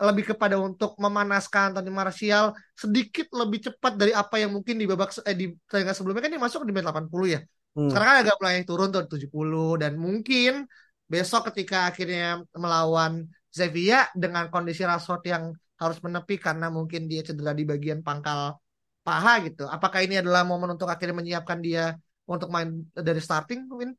lebih 0.00 0.32
kepada 0.32 0.56
untuk 0.56 0.96
memanaskan 0.96 1.74
Anthony 1.74 1.92
Martial 1.92 2.54
sedikit 2.72 3.28
lebih 3.34 3.68
cepat 3.68 3.98
dari 4.00 4.14
apa 4.14 4.40
yang 4.40 4.54
mungkin 4.54 4.80
di 4.80 4.86
babak 4.88 5.12
eh, 5.26 5.36
di 5.36 5.52
sebelumnya 5.92 6.22
kan 6.24 6.30
dia 6.32 6.40
masuk 6.40 6.64
di 6.64 6.72
menit 6.72 6.86
80 6.88 7.26
ya. 7.34 7.40
Hmm. 7.74 7.88
Sekarang 7.88 8.08
kan 8.08 8.18
agak 8.26 8.36
mulai 8.40 8.62
turun 8.66 8.88
tuh 8.94 9.06
70 9.06 9.78
dan 9.82 9.92
mungkin 9.94 10.66
besok 11.10 11.50
ketika 11.52 11.90
akhirnya 11.90 12.42
melawan 12.54 13.26
Sevilla 13.50 14.06
dengan 14.14 14.46
kondisi 14.50 14.86
Rashford 14.86 15.22
yang 15.26 15.44
harus 15.80 15.98
menepi 16.04 16.36
karena 16.38 16.70
mungkin 16.70 17.10
dia 17.10 17.22
cedera 17.26 17.50
di 17.56 17.64
bagian 17.66 18.04
pangkal 18.06 18.58
paha 19.02 19.42
gitu. 19.46 19.66
Apakah 19.66 20.04
ini 20.06 20.20
adalah 20.22 20.44
momen 20.46 20.76
untuk 20.76 20.86
akhirnya 20.86 21.16
menyiapkan 21.18 21.58
dia 21.58 21.96
untuk 22.30 22.52
main 22.54 22.86
dari 22.94 23.18
starting, 23.18 23.66
Win? 23.74 23.90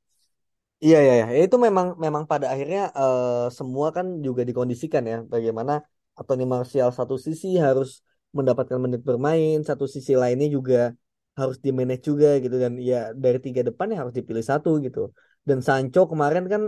Iya 0.82 0.98
iya 1.06 1.14
ya, 1.22 1.26
itu 1.46 1.58
memang 1.62 1.94
memang 2.06 2.24
pada 2.26 2.50
akhirnya 2.54 2.90
eh, 3.00 3.54
semua 3.54 3.88
kan 3.94 4.06
juga 4.26 4.42
dikondisikan 4.50 5.04
ya 5.06 5.18
bagaimana 5.34 5.86
Anthony 6.18 6.46
Martial 6.50 6.90
satu 6.90 7.16
sisi 7.22 7.48
harus 7.66 8.02
mendapatkan 8.34 8.80
menit 8.82 9.02
bermain, 9.06 9.62
satu 9.62 9.86
sisi 9.86 10.18
lainnya 10.18 10.48
juga 10.50 10.96
harus 11.40 11.58
di 11.66 11.70
manage 11.78 12.04
juga 12.10 12.28
gitu 12.44 12.56
dan 12.64 12.74
ya 12.90 12.96
dari 13.24 13.38
tiga 13.46 13.62
depan 13.68 13.86
ya 13.92 13.98
harus 14.02 14.14
dipilih 14.20 14.46
satu 14.52 14.70
gitu. 14.86 15.00
Dan 15.48 15.58
Sancho 15.68 16.00
kemarin 16.12 16.46
kan 16.54 16.62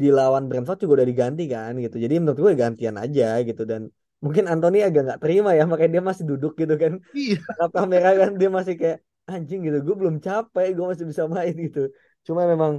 di 0.00 0.06
lawan 0.18 0.44
Brentford 0.48 0.78
juga 0.82 0.92
udah 1.02 1.08
diganti 1.10 1.42
kan 1.54 1.72
gitu. 1.84 1.96
Jadi 2.04 2.14
menurut 2.20 2.38
gue 2.44 2.52
gantian 2.62 2.96
aja 3.02 3.24
gitu 3.48 3.62
dan 3.70 3.82
mungkin 4.24 4.44
Anthony 4.52 4.76
agak 4.86 5.00
nggak 5.06 5.20
terima 5.24 5.50
ya 5.58 5.62
makanya 5.70 5.90
dia 5.96 6.04
masih 6.10 6.24
duduk 6.30 6.52
gitu 6.60 6.74
kan. 6.82 6.92
Iya. 7.16 7.36
Tangkap 7.48 7.70
kamera 7.76 8.08
kan 8.20 8.30
dia 8.40 8.48
masih 8.58 8.74
kayak 8.80 8.98
anjing 9.30 9.60
gitu. 9.66 9.76
Gue 9.86 9.94
belum 10.00 10.16
capek, 10.26 10.66
gue 10.76 10.84
masih 10.90 11.06
bisa 11.10 11.24
main 11.34 11.54
gitu. 11.66 11.80
Cuma 12.26 12.42
memang 12.52 12.72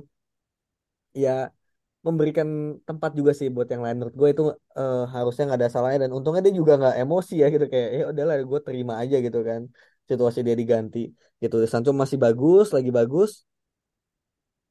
ya 1.24 1.30
memberikan 2.08 2.50
tempat 2.88 3.12
juga 3.20 3.32
sih 3.40 3.48
buat 3.56 3.68
yang 3.74 3.84
lain 3.86 3.96
menurut 4.00 4.18
gue 4.22 4.30
itu 4.34 4.44
eh, 4.80 4.96
harusnya 5.16 5.44
nggak 5.48 5.60
ada 5.62 5.72
salahnya 5.76 6.00
dan 6.06 6.14
untungnya 6.18 6.42
dia 6.46 6.56
juga 6.62 6.74
nggak 6.80 6.96
emosi 7.04 7.34
ya 7.44 7.48
gitu 7.54 7.66
kayak 7.74 7.90
ya 8.00 8.04
udahlah 8.14 8.36
gue 8.52 8.60
terima 8.68 8.94
aja 9.04 9.16
gitu 9.26 9.40
kan 9.50 9.62
situasi 10.10 10.40
dia 10.46 10.56
diganti 10.62 11.00
gitu. 11.42 11.56
Sancho 11.72 11.92
masih 11.94 12.18
bagus 12.26 12.72
lagi 12.76 12.92
bagus. 13.00 13.44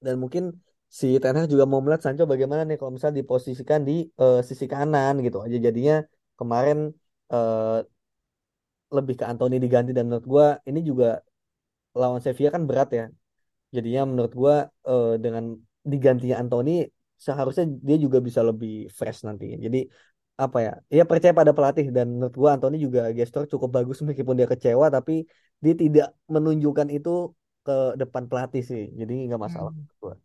Dan 0.04 0.16
mungkin 0.22 0.56
si 0.88 1.06
Ten 1.22 1.36
Hag 1.36 1.46
juga 1.52 1.64
mau 1.70 1.80
melihat 1.84 2.02
Sancho 2.04 2.24
bagaimana 2.24 2.62
nih 2.68 2.76
kalau 2.80 2.92
misalnya 2.94 3.22
diposisikan 3.22 3.80
di 3.88 4.08
uh, 4.22 4.40
sisi 4.48 4.66
kanan 4.66 5.14
gitu 5.26 5.38
aja. 5.44 5.56
Jadinya 5.66 5.94
kemarin 6.38 6.78
uh, 7.34 7.84
lebih 8.96 9.14
ke 9.20 9.24
Anthony 9.28 9.56
diganti. 9.62 9.90
Dan 9.96 10.08
menurut 10.08 10.26
gue 10.26 10.46
ini 10.70 10.80
juga 10.82 11.20
lawan 11.94 12.20
Sevilla 12.24 12.50
kan 12.56 12.64
berat 12.68 12.88
ya. 12.90 13.06
Jadinya 13.74 14.02
menurut 14.10 14.32
gue 14.34 14.54
uh, 14.90 15.14
dengan 15.20 15.54
digantinya 15.86 16.36
Anthony 16.42 16.90
seharusnya 17.20 17.68
dia 17.68 17.96
juga 18.00 18.18
bisa 18.18 18.40
lebih 18.40 18.88
fresh 18.88 19.28
nanti. 19.28 19.52
Jadi 19.60 19.84
apa 20.40 20.58
ya 20.64 20.72
ya 20.88 21.04
percaya 21.04 21.36
pada 21.36 21.52
pelatih. 21.52 21.86
Dan 21.92 22.16
menurut 22.16 22.34
gue 22.34 22.48
Anthony 22.48 22.76
juga 22.80 23.12
gestur 23.12 23.44
cukup 23.44 23.80
bagus 23.80 24.00
meskipun 24.00 24.34
dia 24.40 24.48
kecewa 24.48 24.88
tapi 24.88 25.28
dia 25.60 25.74
tidak 25.76 26.08
menunjukkan 26.32 26.88
itu 26.88 27.36
ke 27.60 27.76
depan 28.00 28.24
pelatih 28.30 28.64
sih. 28.64 28.88
Jadi 28.96 29.28
nggak 29.28 29.40
masalah 29.40 29.72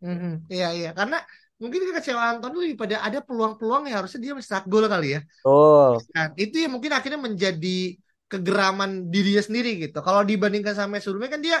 Hmm. 0.00 0.34
iya 0.48 0.72
iya. 0.72 0.90
Karena 0.96 1.20
mungkin 1.60 1.80
kekecewaan 1.92 2.40
Anthony 2.40 2.56
lebih 2.72 2.76
pada 2.80 2.96
ada 3.04 3.18
peluang-peluang 3.20 3.88
yang 3.88 3.96
harusnya 4.00 4.20
dia 4.24 4.32
bisa 4.32 4.64
gol 4.64 4.88
kali 4.88 5.16
ya. 5.16 5.20
Oh 5.44 6.00
nah, 6.16 6.32
itu 6.36 6.56
yang 6.64 6.72
mungkin 6.72 6.92
akhirnya 6.96 7.20
menjadi 7.20 7.96
kegeraman 8.26 9.12
dirinya 9.12 9.42
sendiri 9.44 9.78
gitu. 9.86 9.98
Kalau 10.02 10.26
dibandingkan 10.26 10.74
sama 10.74 10.98
sebelumnya 10.98 11.30
kan 11.36 11.42
dia 11.44 11.58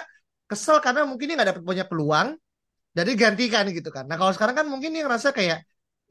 kesel 0.50 0.78
karena 0.80 1.06
mungkin 1.06 1.26
dia 1.28 1.36
nggak 1.38 1.50
dapat 1.54 1.64
banyak 1.66 1.86
peluang 1.90 2.28
jadi 2.96 3.12
gantikan 3.12 3.64
gitu 3.70 3.92
kan. 3.92 4.08
Nah 4.08 4.16
kalau 4.16 4.32
sekarang 4.32 4.56
kan 4.56 4.66
mungkin 4.66 4.96
dia 4.96 5.04
ngerasa 5.04 5.36
kayak 5.36 5.62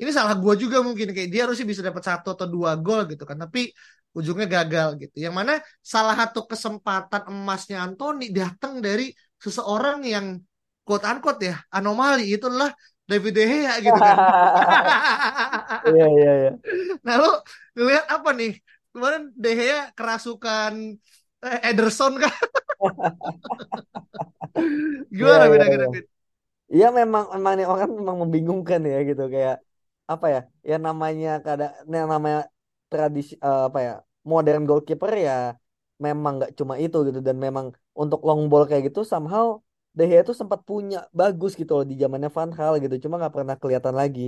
ini 0.01 0.11
salah 0.11 0.35
gue 0.35 0.53
juga 0.63 0.77
mungkin 0.83 1.07
kayak 1.15 1.29
dia 1.33 1.41
harusnya 1.47 1.67
bisa 1.71 1.81
dapat 1.85 2.03
satu 2.03 2.27
atau 2.35 2.47
dua 2.49 2.75
gol 2.75 3.07
gitu 3.11 3.23
kan 3.23 3.37
tapi 3.39 3.71
ujungnya 4.15 4.47
gagal 4.47 4.89
gitu. 5.01 5.15
Yang 5.27 5.35
mana 5.35 5.53
salah 5.83 6.15
satu 6.15 6.47
kesempatan 6.47 7.27
emasnya 7.27 7.83
Anthony 7.83 8.31
datang 8.31 8.79
dari 8.79 9.11
seseorang 9.35 10.07
yang 10.07 10.39
quote 10.87 11.03
unquote 11.03 11.51
ya 11.51 11.55
anomali 11.67 12.31
itu 12.31 12.47
adalah 12.47 12.71
David 13.05 13.33
De 13.37 13.43
Gea 13.45 13.73
gitu 13.83 13.99
kan. 13.99 14.17
Iya 15.85 16.05
iya 16.17 16.31
iya. 16.41 16.51
Nah 17.05 17.13
lu 17.21 17.29
lihat 17.85 18.09
apa 18.09 18.33
nih? 18.33 18.57
Kemarin 18.89 19.29
De 19.37 19.51
Gea 19.53 19.79
kerasukan 19.93 20.73
eh, 21.45 21.59
Ederson 21.69 22.17
kan? 22.17 22.33
Gimana 25.15 25.45
yeah, 25.45 25.51
beda 25.51 25.65
yeah, 25.67 25.79
yeah. 25.91 26.03
Iya 26.65 26.87
memang 26.89 27.29
memang 27.37 27.53
nih 27.61 27.67
orang 27.69 27.89
memang 27.93 28.17
membingungkan 28.25 28.81
ya 28.81 28.97
gitu 29.05 29.29
kayak 29.29 29.61
apa 30.13 30.25
ya 30.33 30.39
ya 30.69 30.75
namanya 30.87 31.29
kada 31.45 31.65
yang 31.93 32.07
namanya 32.13 32.39
tradisi 32.91 33.31
uh, 33.47 33.61
apa 33.69 33.79
ya 33.87 33.93
modern 34.31 34.61
goalkeeper 34.69 35.11
ya 35.27 35.33
memang 36.05 36.31
nggak 36.37 36.51
cuma 36.59 36.73
itu 36.83 36.97
gitu. 37.07 37.19
Dan 37.27 37.37
memang 37.45 37.65
untuk 38.01 38.19
long 38.27 38.41
ball 38.49 38.63
kayak 38.69 38.83
gitu 38.89 39.01
somehow 39.13 39.45
De 39.97 40.03
Gea 40.09 40.21
itu 40.25 40.33
sempat 40.41 40.59
punya 40.69 40.97
bagus 41.19 41.51
gitu 41.59 41.71
loh 41.77 41.85
di 41.91 41.95
zamannya 42.01 42.29
Van 42.35 42.49
Gaal 42.57 42.73
gitu. 42.83 42.95
Cuma 43.03 43.15
nggak 43.19 43.33
pernah 43.37 43.55
kelihatan 43.61 43.95
lagi 44.01 44.21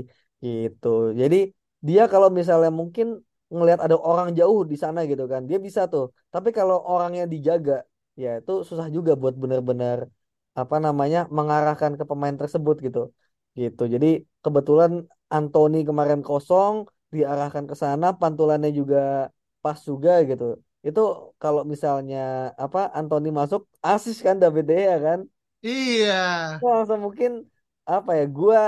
gitu. 0.43 0.87
Jadi 1.21 1.35
dia 1.87 2.01
kalau 2.13 2.29
misalnya 2.39 2.71
mungkin 2.79 3.07
ngelihat 3.53 3.79
ada 3.85 3.95
orang 4.09 4.27
jauh 4.39 4.59
di 4.71 4.75
sana 4.83 4.99
gitu 5.11 5.23
kan 5.31 5.41
dia 5.49 5.57
bisa 5.67 5.81
tuh. 5.93 6.05
Tapi 6.33 6.49
kalau 6.57 6.77
orangnya 6.91 7.23
dijaga 7.33 7.73
ya 8.23 8.29
itu 8.39 8.51
susah 8.69 8.87
juga 8.95 9.11
buat 9.21 9.35
benar-benar 9.43 9.99
apa 10.61 10.75
namanya 10.85 11.19
mengarahkan 11.37 11.91
ke 11.99 12.03
pemain 12.09 12.35
tersebut 12.41 12.75
gitu. 12.85 12.99
Gitu. 13.59 13.83
Jadi 13.93 14.07
kebetulan 14.43 14.91
Anthony 15.27 15.83
kemarin 15.87 16.21
kosong 16.23 16.87
diarahkan 17.11 17.65
ke 17.67 17.75
sana 17.75 18.15
pantulannya 18.15 18.71
juga 18.71 19.31
pas 19.63 19.79
juga 19.83 20.23
gitu. 20.29 20.59
Itu 20.87 21.01
kalau 21.41 21.67
misalnya 21.67 22.51
apa 22.55 22.91
Anthony 22.95 23.29
masuk 23.31 23.67
asis 23.83 24.17
kan 24.23 24.39
David 24.39 24.65
De 24.69 24.75
Gea 24.75 24.95
kan? 24.99 25.19
Iya. 25.63 26.13
Langsung 26.63 26.99
mungkin 27.05 27.31
apa 27.87 28.11
ya 28.19 28.25
gua 28.27 28.59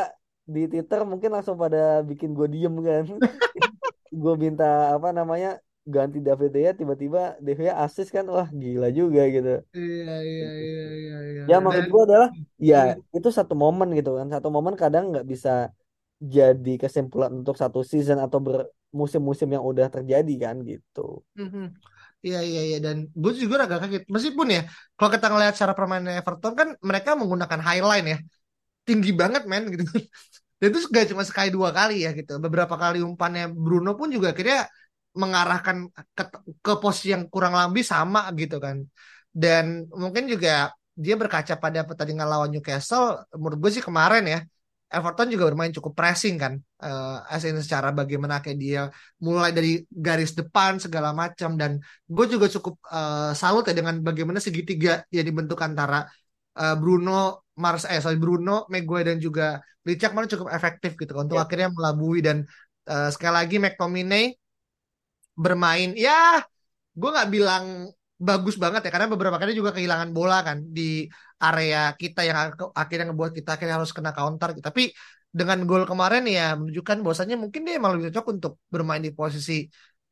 di 0.50 0.66
Twitter 0.66 1.06
mungkin 1.06 1.30
langsung 1.30 1.56
pada 1.56 2.02
bikin 2.02 2.34
gue 2.34 2.48
diem 2.50 2.74
kan. 2.82 3.06
Gue 4.10 4.34
minta 4.42 4.90
apa 4.98 5.14
namanya 5.14 5.62
ganti 5.86 6.18
David 6.18 6.50
De 6.50 6.60
Gea 6.66 6.74
tiba-tiba 6.74 7.38
De 7.38 7.54
Gea 7.54 7.78
asis 7.86 8.10
kan 8.10 8.26
wah 8.26 8.50
gila 8.50 8.90
juga 8.90 9.22
gitu. 9.30 9.62
Iya 9.78 10.14
iya 10.26 10.50
iya 10.50 10.84
iya, 10.98 11.18
iya. 11.30 11.42
ya 11.46 11.58
maksud 11.62 11.86
gue 11.94 12.02
adalah 12.10 12.30
ya 12.58 12.98
itu 13.14 13.30
satu 13.30 13.54
momen 13.54 13.94
gitu 13.94 14.18
kan. 14.18 14.28
Satu 14.34 14.50
momen 14.50 14.74
kadang 14.74 15.14
nggak 15.14 15.30
bisa 15.30 15.70
jadi 16.20 16.74
kesimpulan 16.76 17.32
untuk 17.32 17.56
satu 17.56 17.80
season 17.80 18.20
atau 18.20 18.44
bermusim-musim 18.44 19.48
yang 19.56 19.64
udah 19.64 19.88
terjadi 19.88 20.34
kan 20.36 20.56
gitu. 20.68 21.24
Mm-hmm. 21.40 21.66
Iya 22.20 22.40
iya 22.44 22.62
iya 22.68 22.78
dan 22.84 23.08
gue 23.16 23.32
juga 23.40 23.64
agak 23.64 23.88
kaget. 23.88 24.04
Meskipun 24.12 24.48
ya 24.52 24.62
kalau 25.00 25.10
kita 25.16 25.32
ngelihat 25.32 25.56
cara 25.56 25.72
permainan 25.72 26.20
Everton 26.20 26.54
kan 26.60 26.68
mereka 26.84 27.16
menggunakan 27.16 27.60
highline 27.64 28.08
ya. 28.14 28.18
Tinggi 28.84 29.12
banget 29.16 29.48
men 29.48 29.72
gitu. 29.72 29.84
Dan 30.60 30.76
itu 30.76 30.92
gak 30.92 31.08
cuma 31.16 31.24
sekali 31.24 31.50
dua 31.56 31.72
kali 31.72 32.04
ya 32.04 32.12
gitu. 32.12 32.36
Beberapa 32.44 32.76
kali 32.76 33.00
umpannya 33.00 33.48
Bruno 33.48 33.96
pun 33.96 34.12
juga 34.12 34.36
akhirnya 34.36 34.68
mengarahkan 35.16 35.88
ke, 36.12 36.24
ke 36.60 36.74
posisi 36.84 37.16
yang 37.16 37.32
kurang 37.32 37.56
lebih 37.56 37.88
sama 37.88 38.28
gitu 38.36 38.60
kan. 38.60 38.84
Dan 39.32 39.88
mungkin 39.96 40.28
juga 40.28 40.76
dia 41.00 41.16
berkaca 41.16 41.56
pada 41.56 41.88
pertandingan 41.88 42.28
lawan 42.28 42.52
Newcastle 42.52 43.24
menurut 43.32 43.58
gue 43.64 43.72
sih 43.80 43.84
kemarin 43.88 44.28
ya 44.28 44.40
Everton 44.90 45.30
juga 45.30 45.54
bermain 45.54 45.70
cukup 45.70 45.94
pressing 45.94 46.42
kan 46.42 46.58
uh, 46.82 47.22
as 47.30 47.46
in 47.46 47.62
secara 47.62 47.94
bagaimana 47.94 48.42
kayak 48.42 48.58
dia 48.58 48.82
mulai 49.22 49.54
dari 49.54 49.86
garis 49.86 50.34
depan 50.34 50.82
segala 50.82 51.14
macam 51.14 51.54
dan 51.54 51.78
gue 52.10 52.26
juga 52.26 52.50
cukup 52.50 52.82
uh, 52.90 53.32
salut 53.38 53.70
ya 53.70 53.78
dengan 53.78 54.02
bagaimana 54.02 54.42
segitiga 54.42 55.06
yang 55.14 55.30
dibentuk 55.30 55.62
antara 55.62 56.10
uh, 56.58 56.76
Bruno 56.76 57.46
Mars 57.62 57.86
eh 57.86 58.02
sorry 58.02 58.18
Bruno 58.18 58.66
Maguire 58.74 59.14
dan 59.14 59.22
juga 59.22 59.62
Richard 59.86 60.18
mana 60.18 60.26
cukup 60.26 60.50
efektif 60.50 60.98
gitu 60.98 61.14
kan 61.14 61.30
untuk 61.30 61.38
yeah. 61.38 61.46
akhirnya 61.46 61.70
melabui 61.70 62.20
dan 62.26 62.50
uh, 62.90 63.14
sekali 63.14 63.34
lagi 63.46 63.56
McTominay 63.62 64.34
bermain 65.38 65.94
ya 65.94 66.42
gue 66.98 67.10
nggak 67.14 67.30
bilang 67.30 67.94
bagus 68.20 68.60
banget 68.60 68.84
ya 68.84 68.92
karena 68.92 69.08
beberapa 69.08 69.40
kali 69.40 69.56
juga 69.56 69.72
kehilangan 69.72 70.12
bola 70.12 70.44
kan 70.44 70.60
di 70.66 71.08
area 71.40 71.96
kita 72.02 72.20
yang 72.28 72.38
akhirnya 72.76 73.06
ngebuat 73.10 73.32
kita 73.38 73.50
akhirnya 73.56 73.76
harus 73.80 73.92
kena 73.96 74.12
counter 74.18 74.48
gitu. 74.56 74.66
Tapi 74.70 74.84
dengan 75.30 75.58
gol 75.70 75.84
kemarin 75.86 76.24
ya 76.26 76.58
menunjukkan 76.60 76.98
bahwasanya 77.06 77.36
mungkin 77.38 77.62
dia 77.66 77.78
malah 77.82 77.96
lebih 77.96 78.12
cocok 78.12 78.26
untuk 78.34 78.54
bermain 78.74 79.02
di 79.02 79.12
posisi 79.14 79.54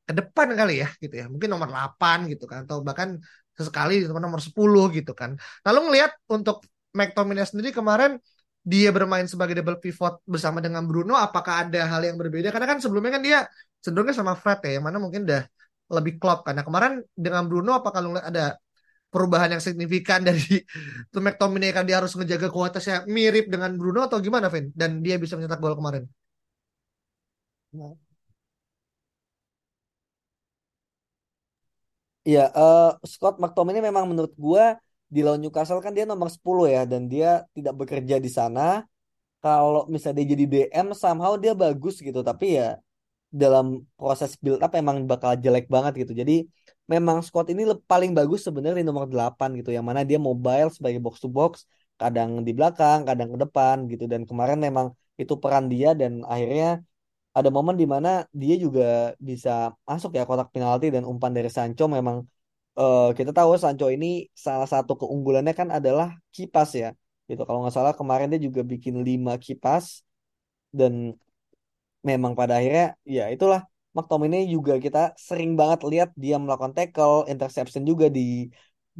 ke 0.07 0.13
depan 0.15 0.47
kali 0.59 0.73
ya 0.83 0.87
gitu 1.03 1.15
ya. 1.19 1.25
Mungkin 1.27 1.49
nomor 1.51 1.67
8 1.67 2.31
gitu 2.31 2.45
kan 2.47 2.63
atau 2.63 2.79
bahkan 2.87 3.19
sesekali 3.57 3.93
di 4.01 4.05
nomor 4.07 4.39
10 4.39 4.83
gitu 4.97 5.11
kan. 5.17 5.35
Lalu 5.65 5.79
ngelihat 5.89 6.11
untuk 6.31 6.63
McTominay 6.95 7.45
sendiri 7.45 7.69
kemarin 7.75 8.21
dia 8.67 8.91
bermain 8.91 9.23
sebagai 9.31 9.55
double 9.63 9.79
pivot 9.79 10.19
bersama 10.27 10.59
dengan 10.59 10.83
Bruno 10.83 11.15
apakah 11.15 11.63
ada 11.63 11.87
hal 11.87 12.03
yang 12.03 12.19
berbeda 12.19 12.51
karena 12.51 12.67
kan 12.67 12.83
sebelumnya 12.83 13.15
kan 13.15 13.23
dia 13.23 13.39
cenderungnya 13.79 14.11
sama 14.11 14.35
Fred 14.35 14.59
ya 14.67 14.71
yang 14.75 14.85
mana 14.91 14.99
mungkin 14.99 15.23
udah 15.23 15.47
lebih 15.87 16.19
klop 16.19 16.43
karena 16.43 16.67
kemarin 16.67 16.99
dengan 17.15 17.47
Bruno 17.47 17.79
apakah 17.79 18.03
lu 18.03 18.19
ada 18.19 18.59
perubahan 19.13 19.49
yang 19.55 19.63
signifikan 19.67 20.19
dari 20.27 20.63
McTominay 21.25 21.71
kan 21.75 21.83
dia 21.87 21.95
harus 21.99 22.13
ngejaga 22.17 22.47
kualitasnya 22.55 22.95
mirip 23.15 23.45
dengan 23.53 23.71
Bruno 23.79 23.99
atau 24.07 24.17
gimana 24.25 24.47
Vin? 24.53 24.65
Dan 24.75 25.01
dia 25.05 25.15
bisa 25.21 25.33
mencetak 25.37 25.59
gol 25.63 25.75
kemarin. 25.79 26.03
Iya, 32.27 32.39
uh, 32.59 32.99
Scott 33.07 33.35
McTominay 33.41 33.79
memang 33.89 34.05
menurut 34.11 34.33
gue 34.35 34.63
di 35.07 35.19
lawan 35.23 35.39
Newcastle 35.39 35.79
kan 35.79 35.95
dia 35.95 36.03
nomor 36.03 36.27
10 36.27 36.67
ya 36.67 36.83
dan 36.83 37.07
dia 37.07 37.27
tidak 37.55 37.73
bekerja 37.79 38.15
di 38.25 38.29
sana. 38.37 38.83
Kalau 39.43 39.81
misalnya 39.93 40.17
dia 40.23 40.29
jadi 40.35 40.45
DM 40.51 40.87
somehow 40.97 41.33
dia 41.43 41.53
bagus 41.55 41.95
gitu, 42.07 42.19
tapi 42.29 42.45
ya 42.59 42.79
dalam 43.27 43.83
proses 43.99 44.35
build 44.43 44.63
up 44.65 44.71
emang 44.75 45.03
bakal 45.09 45.35
jelek 45.35 45.65
banget 45.67 45.93
gitu. 46.07 46.13
Jadi 46.21 46.47
memang 46.87 47.17
squad 47.25 47.47
ini 47.51 47.63
paling 47.91 48.11
bagus 48.15 48.47
sebenarnya 48.47 48.79
di 48.81 48.87
nomor 48.87 49.05
8 49.11 49.59
gitu 49.59 49.69
yang 49.75 49.85
mana 49.89 50.01
dia 50.07 50.17
mobile 50.17 50.71
sebagai 50.71 50.99
box 51.03 51.19
to 51.23 51.27
box 51.27 51.67
kadang 51.99 52.29
di 52.47 52.51
belakang 52.57 53.03
kadang 53.09 53.29
ke 53.33 53.37
depan 53.43 53.75
gitu 53.91 54.05
dan 54.11 54.21
kemarin 54.29 54.57
memang 54.61 54.87
itu 55.21 55.33
peran 55.41 55.65
dia 55.67 55.91
dan 55.97 56.23
akhirnya 56.23 56.85
ada 57.37 57.49
momen 57.53 57.75
di 57.81 57.85
mana 57.85 58.25
dia 58.33 58.55
juga 58.57 59.13
bisa 59.19 59.75
masuk 59.89 60.15
ya 60.17 60.23
kotak 60.29 60.49
penalti 60.53 60.87
dan 60.95 61.03
umpan 61.05 61.31
dari 61.37 61.49
Sancho 61.51 61.85
memang 61.97 62.17
uh, 62.79 63.11
kita 63.17 63.31
tahu 63.33 63.57
Sancho 63.59 63.89
ini 63.91 64.29
salah 64.33 64.69
satu 64.69 64.93
keunggulannya 65.01 65.53
kan 65.59 65.69
adalah 65.77 66.15
kipas 66.35 66.69
ya 66.81 66.89
gitu 67.27 67.41
kalau 67.43 67.59
nggak 67.65 67.75
salah 67.75 67.93
kemarin 67.99 68.31
dia 68.31 68.39
juga 68.47 68.61
bikin 68.63 68.95
5 69.03 69.35
kipas 69.45 69.85
dan 70.71 71.17
memang 72.09 72.33
pada 72.39 72.53
akhirnya 72.59 72.85
ya 73.15 73.23
itulah 73.33 73.59
McTominay 73.95 74.41
juga 74.55 74.73
kita 74.85 74.99
sering 75.27 75.51
banget 75.59 75.79
lihat 75.91 76.09
dia 76.23 76.35
melakukan 76.43 76.73
tackle, 76.77 77.25
interception 77.31 77.83
juga 77.91 78.05
di 78.17 78.21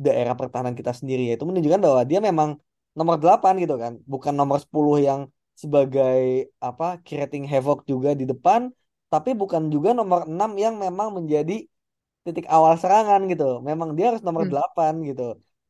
daerah 0.06 0.34
pertahanan 0.40 0.76
kita 0.80 0.92
sendiri. 1.00 1.22
Itu 1.34 1.46
menunjukkan 1.50 1.82
bahwa 1.86 2.02
dia 2.10 2.20
memang 2.30 2.50
nomor 2.98 3.16
8 3.22 3.54
gitu 3.64 3.76
kan, 3.84 3.94
bukan 4.12 4.34
nomor 4.40 4.58
10 4.64 4.98
yang 5.08 5.22
sebagai 5.62 6.50
apa 6.62 6.86
creating 7.06 7.44
havoc 7.52 7.78
juga 7.92 8.10
di 8.20 8.26
depan, 8.32 8.62
tapi 9.14 9.30
bukan 9.42 9.64
juga 9.74 9.90
nomor 10.00 10.26
6 10.30 10.52
yang 10.64 10.76
memang 10.86 11.10
menjadi 11.18 11.54
titik 12.26 12.46
awal 12.56 12.74
serangan 12.82 13.22
gitu. 13.32 13.44
Memang 13.70 13.90
dia 13.98 14.06
harus 14.10 14.22
nomor 14.28 14.44
Hmm. 14.44 14.52
8 14.52 14.94
gitu 15.10 15.24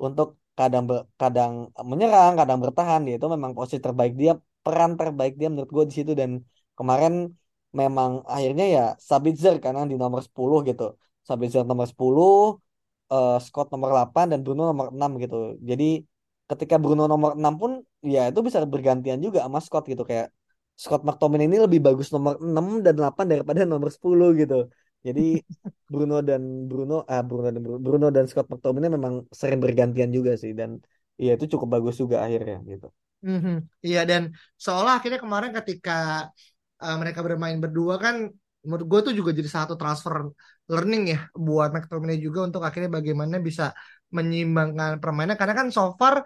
untuk 0.06 0.28
kadang 0.60 0.84
ber- 0.90 1.06
kadang 1.22 1.52
menyerang, 1.92 2.32
kadang 2.40 2.60
bertahan. 2.64 3.00
Dia 3.08 3.16
itu 3.20 3.28
memang 3.36 3.52
posisi 3.58 3.80
terbaik 3.86 4.14
dia, 4.22 4.32
peran 4.66 4.92
terbaik 5.00 5.34
dia 5.40 5.48
menurut 5.52 5.72
gue 5.76 5.86
di 5.90 5.94
situ 5.98 6.12
dan 6.22 6.32
kemarin 6.78 7.14
memang 7.80 8.12
akhirnya 8.34 8.66
ya 8.76 8.84
Sabitzer 9.10 9.56
karena 9.64 9.82
di 9.92 9.96
nomor 10.04 10.22
10 10.28 10.58
gitu. 10.70 10.84
Sabitzer 11.28 11.64
nomor 11.72 11.88
10, 11.92 12.32
eh, 13.14 13.38
Scott 13.46 13.68
nomor 13.74 13.90
8 13.96 14.26
dan 14.32 14.40
Bruno 14.46 14.62
nomor 14.72 14.88
6 14.96 15.12
gitu. 15.24 15.36
Jadi 15.70 15.86
ketika 16.50 16.76
Bruno 16.84 17.04
nomor 17.12 17.32
6 17.40 17.54
pun 17.62 17.72
ya 18.16 18.20
itu 18.32 18.40
bisa 18.48 18.60
bergantian 18.74 19.20
juga 19.26 19.40
sama 19.46 19.60
Scott 19.66 19.84
gitu 19.92 20.04
kayak 20.10 20.28
Scott 20.78 21.02
McTominay 21.08 21.46
ini 21.50 21.58
lebih 21.66 21.80
bagus 21.88 22.08
nomor 22.14 22.34
6 22.40 22.66
dan 22.86 22.94
8 23.00 23.26
daripada 23.32 23.62
nomor 23.66 23.90
10 23.96 24.28
gitu. 24.42 24.56
Jadi 25.08 25.22
Bruno 25.92 26.16
dan 26.22 26.42
Bruno 26.70 26.94
ah 27.10 27.22
Bruno 27.28 27.48
dan 27.50 27.62
Bruno, 27.66 27.80
Bruno 27.82 28.08
dan 28.16 28.26
Scott 28.30 28.48
McTominay 28.52 28.90
memang 28.98 29.14
sering 29.34 29.60
bergantian 29.60 30.10
juga 30.14 30.32
sih 30.38 30.54
dan 30.54 30.80
ya 31.18 31.34
itu 31.36 31.46
cukup 31.54 31.82
bagus 31.82 31.96
juga 32.02 32.22
akhirnya 32.26 32.62
gitu. 32.72 32.88
Mhm. 33.26 33.66
Iya 33.82 34.06
dan 34.06 34.22
seolah 34.62 35.02
akhirnya 35.02 35.18
kemarin 35.18 35.52
ketika 35.58 36.30
uh, 36.84 36.96
mereka 37.02 37.20
bermain 37.26 37.58
berdua 37.58 37.96
kan 37.98 38.16
menurut 38.66 38.86
gue 38.92 39.00
tuh 39.12 39.14
juga 39.16 39.32
jadi 39.32 39.48
satu 39.48 39.74
transfer 39.80 40.28
learning 40.68 41.04
ya 41.16 41.20
buat 41.32 41.72
McTominay 41.72 42.20
juga 42.20 42.44
untuk 42.48 42.62
akhirnya 42.68 42.92
bagaimana 42.92 43.40
bisa 43.40 43.72
menyeimbangkan 44.12 45.00
permainan 45.00 45.36
karena 45.40 45.56
kan 45.56 45.68
so 45.72 45.96
far 45.96 46.24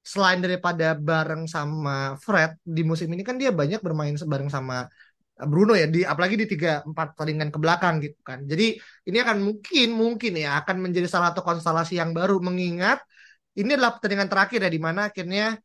selain 0.00 0.40
daripada 0.40 0.96
bareng 0.96 1.44
sama 1.44 2.16
Fred 2.24 2.56
di 2.64 2.82
musim 2.86 3.10
ini 3.12 3.22
kan 3.26 3.36
dia 3.36 3.50
banyak 3.52 3.80
bermain 3.84 4.16
bareng 4.16 4.48
sama 4.48 4.86
Bruno 5.40 5.72
ya 5.72 5.88
di 5.88 6.04
apalagi 6.04 6.36
di 6.36 6.44
tiga 6.44 6.84
empat 6.84 7.16
pertandingan 7.16 7.48
ke 7.48 7.58
belakang 7.60 7.94
gitu 8.04 8.20
kan. 8.20 8.44
Jadi 8.44 8.76
ini 9.08 9.18
akan 9.24 9.38
mungkin 9.40 9.88
mungkin 9.96 10.32
ya 10.36 10.60
akan 10.60 10.76
menjadi 10.84 11.08
salah 11.08 11.32
satu 11.32 11.40
konstelasi 11.40 11.96
yang 11.96 12.12
baru 12.12 12.36
mengingat 12.44 13.00
ini 13.56 13.72
adalah 13.76 13.96
pertandingan 13.96 14.28
terakhir 14.28 14.58
ya 14.68 14.70
di 14.70 14.80
mana 14.80 15.00
akhirnya 15.08 15.56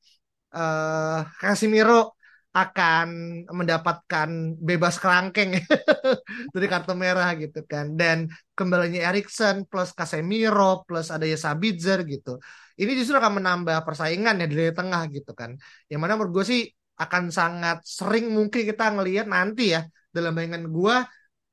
eh 0.55 1.19
Casemiro 1.43 2.14
akan 2.55 3.07
mendapatkan 3.51 4.29
bebas 4.55 4.95
kerangkeng. 4.95 5.59
Dari 6.55 6.67
kartu 6.71 6.95
merah 6.95 7.35
gitu 7.35 7.67
kan. 7.67 7.99
Dan 7.99 8.31
kembalinya 8.55 9.11
Erikson 9.11 9.67
plus 9.67 9.91
Casemiro 9.91 10.87
plus 10.87 11.11
ada 11.11 11.27
ya 11.27 11.35
Sabitzer 11.35 12.07
gitu. 12.07 12.39
Ini 12.79 12.91
justru 12.95 13.19
akan 13.19 13.43
menambah 13.43 13.83
persaingan 13.83 14.39
ya 14.39 14.47
lini 14.47 14.71
tengah 14.71 15.03
gitu 15.11 15.35
kan. 15.35 15.59
Yang 15.91 15.99
mana 15.99 16.11
menurut 16.15 16.31
gue 16.39 16.45
sih 16.47 16.61
akan 16.95 17.23
sangat 17.27 17.83
sering 17.83 18.31
mungkin 18.31 18.63
kita 18.63 18.95
ngelihat 18.95 19.27
nanti 19.27 19.75
ya 19.75 19.83
dalam 20.15 20.31
bayangan 20.31 20.63
gue 20.71 20.95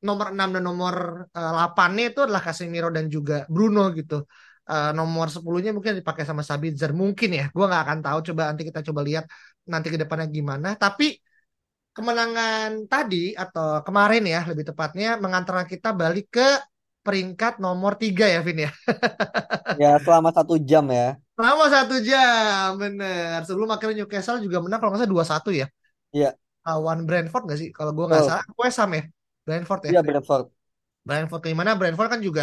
nomor 0.06 0.26
6 0.34 0.54
dan 0.54 0.62
nomor 0.62 0.94
uh, 1.34 1.52
8-nya 1.58 2.04
itu 2.14 2.20
adalah 2.26 2.42
Casemiro 2.42 2.88
dan 2.94 3.06
juga 3.10 3.46
Bruno 3.50 3.90
gitu. 3.94 4.26
Uh, 4.62 4.94
nomor 4.94 5.26
10-nya 5.26 5.74
mungkin 5.74 5.98
dipakai 5.98 6.22
sama 6.22 6.46
Sabitzer. 6.46 6.94
Mungkin 6.94 7.30
ya 7.34 7.44
gue 7.50 7.64
nggak 7.66 7.82
akan 7.86 7.98
tahu. 8.06 8.18
Coba 8.30 8.54
nanti 8.54 8.62
kita 8.70 8.80
coba 8.86 9.02
lihat 9.02 9.24
nanti 9.70 9.86
ke 9.92 9.98
depannya 10.02 10.26
gimana. 10.38 10.68
Tapi 10.82 11.04
kemenangan 11.96 12.70
tadi 12.92 13.36
atau 13.42 13.84
kemarin 13.86 14.22
ya 14.34 14.40
lebih 14.50 14.64
tepatnya 14.70 15.06
mengantarkan 15.24 15.68
kita 15.72 15.88
balik 16.00 16.26
ke 16.36 16.46
peringkat 17.04 17.52
nomor 17.64 17.92
tiga 18.02 18.24
ya 18.34 18.40
Vin 18.46 18.58
ya? 18.66 18.70
Ya 19.80 19.90
selama 20.04 20.30
satu 20.36 20.54
jam 20.68 20.84
ya. 20.98 21.06
selama 21.36 21.64
satu 21.74 21.94
jam 22.08 22.68
bener. 22.82 23.38
Sebelum 23.46 23.68
akhirnya 23.74 23.96
Newcastle 24.04 24.38
juga 24.44 24.58
menang 24.64 24.78
kalau 24.80 24.90
nggak 24.92 25.02
salah 25.04 25.14
dua 25.14 25.24
satu 25.32 25.50
ya? 25.60 25.66
Iya. 26.12 26.36
lawan 26.66 26.98
Brentford 27.08 27.42
nggak 27.46 27.58
sih? 27.62 27.68
Kalau 27.76 27.90
gue 27.96 28.04
nggak 28.10 28.22
Oh. 28.22 28.28
salah 28.28 28.44
West 28.60 28.78
Ham 28.80 28.90
ya? 28.98 29.02
Brentford 29.46 29.82
ya? 29.90 29.92
Iya 29.92 30.00
Brentford. 30.06 30.46
Brentford 31.06 31.42
gimana 31.50 31.70
Brentford 31.78 32.08
kan 32.14 32.20
juga 32.22 32.42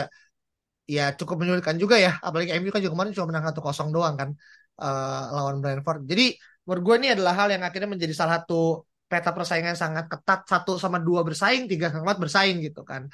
ya 0.96 1.04
cukup 1.20 1.36
menyulitkan 1.42 1.78
juga 1.84 1.96
ya. 2.06 2.12
Apalagi 2.26 2.52
MU 2.60 2.72
kan 2.74 2.82
juga 2.84 2.94
kemarin 2.96 3.14
cuma 3.18 3.28
menang 3.32 3.46
1-0 3.50 3.88
doang 3.96 4.16
kan 4.22 4.30
eh, 4.84 5.22
lawan 5.36 5.58
Brentford. 5.64 6.00
Jadi 6.12 6.24
menurut 6.70 6.84
gue 6.86 6.96
ini 7.02 7.08
adalah 7.18 7.34
hal 7.34 7.50
yang 7.50 7.66
akhirnya 7.66 7.90
menjadi 7.90 8.14
salah 8.14 8.46
satu 8.46 8.86
peta 9.10 9.34
persaingan 9.34 9.74
yang 9.74 9.82
sangat 9.82 10.06
ketat. 10.06 10.40
Satu 10.46 10.78
sama 10.78 11.02
dua 11.02 11.26
bersaing 11.26 11.66
tiga 11.66 11.90
sama 11.90 12.06
empat 12.06 12.20
bersaing 12.30 12.62
gitu 12.62 12.86
kan. 12.86 13.10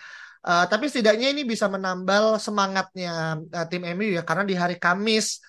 Eh, 0.45 0.65
tapi 0.67 0.91
setidaknya 0.91 1.31
ini 1.31 1.47
bisa 1.47 1.65
menambal 1.71 2.35
semangatnya 2.35 3.39
eh, 3.55 3.65
tim 3.71 3.81
MU 3.87 4.11
ya. 4.19 4.21
Karena 4.27 4.43
di 4.43 4.55
hari 4.59 4.75
Kamis 4.75 5.39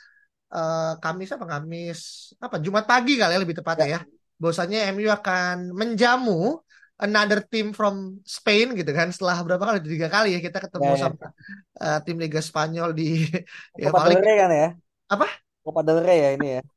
eh, 0.54 0.92
Kamis 1.02 1.28
apa? 1.34 1.44
Kamis 1.50 2.00
apa? 2.38 2.56
Jumat 2.62 2.84
pagi 2.86 3.18
kali 3.18 3.34
ya 3.34 3.40
lebih 3.42 3.58
tepatnya 3.58 3.86
ya. 3.98 4.00
Bahwasanya 4.38 4.78
MU 4.94 5.10
akan 5.10 5.74
menjamu 5.74 6.62
another 6.96 7.44
team 7.44 7.74
from 7.76 8.22
Spain 8.24 8.72
gitu 8.78 8.90
kan. 8.94 9.10
Setelah 9.12 9.36
berapa 9.44 9.64
kali? 9.68 9.78
Tiga 9.84 10.08
kali 10.08 10.28
ya 10.32 10.40
kita 10.40 10.58
ketemu 10.64 10.86
Ya, 10.86 10.92
ya. 10.96 11.02
sama 11.02 11.26
uh, 11.82 11.98
tim 12.06 12.16
Liga 12.22 12.40
Spanyol 12.40 12.88
di 12.96 13.26
ya 13.82 13.90
Copa 13.90 13.98
paling 14.00 14.20
Rey 14.24 14.36
kan 14.40 14.50
ya? 14.52 14.68
Apa? 15.12 15.26
Copa 15.64 15.80
del 15.86 15.98
Rey 16.06 16.18
ya 16.24 16.30
ini 16.36 16.46
ya. 16.56 16.75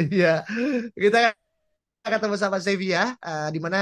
Iya, 0.00 0.26
kita 1.02 1.18
ketemu 2.14 2.36
sama 2.42 2.58
Sevilla, 2.66 3.00
eh, 3.26 3.48
di 3.54 3.60
mana 3.64 3.78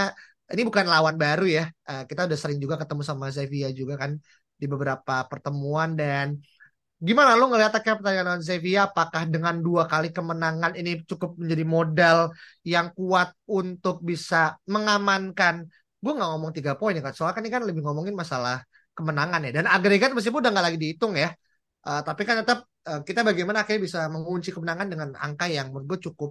ini 0.52 0.62
bukan 0.68 0.86
lawan 0.92 1.16
baru 1.24 1.44
ya. 1.58 1.64
Eh, 1.90 2.02
kita 2.10 2.20
udah 2.28 2.38
sering 2.42 2.58
juga 2.64 2.76
ketemu 2.82 3.02
sama 3.10 3.26
Sevilla 3.36 3.68
juga 3.80 3.94
kan 4.02 4.12
di 4.60 4.66
beberapa 4.72 5.14
pertemuan 5.30 5.90
dan 6.00 6.26
gimana 7.06 7.36
lo 7.38 7.44
ngelihat 7.50 7.72
pertandingan 7.78 8.26
lawan 8.30 8.44
Sevilla? 8.44 8.80
Apakah 8.90 9.22
dengan 9.34 9.54
dua 9.66 9.84
kali 9.92 10.08
kemenangan 10.16 10.72
ini 10.80 10.90
cukup 11.10 11.30
menjadi 11.40 11.64
modal 11.76 12.18
yang 12.66 12.86
kuat 12.98 13.28
untuk 13.50 13.96
bisa 14.10 14.56
mengamankan? 14.74 15.54
Gue 16.02 16.12
nggak 16.16 16.28
ngomong 16.32 16.52
tiga 16.56 16.72
poin 16.78 16.94
ya 16.98 17.02
kan, 17.06 17.12
soalnya 17.16 17.34
kan 17.38 17.42
ini 17.46 17.52
kan 17.56 17.62
lebih 17.68 17.82
ngomongin 17.86 18.14
masalah 18.16 18.64
kemenangan 18.96 19.40
ya. 19.46 19.50
Dan 19.62 19.66
agregat 19.70 20.10
meskipun 20.16 20.40
udah 20.44 20.52
nggak 20.54 20.66
lagi 20.72 20.78
dihitung 20.82 21.14
ya. 21.16 21.30
Uh, 21.84 22.00
tapi 22.04 22.22
kan 22.28 22.40
tetap 22.44 22.64
uh, 22.88 23.00
kita 23.02 23.20
bagaimana 23.24 23.64
akhirnya 23.64 23.82
bisa 23.88 24.00
mengunci 24.12 24.52
kemenangan 24.54 24.88
dengan 24.88 25.08
angka 25.16 25.46
yang 25.48 25.72
menurut 25.72 25.96
gue 25.96 26.00
cukup 26.10 26.30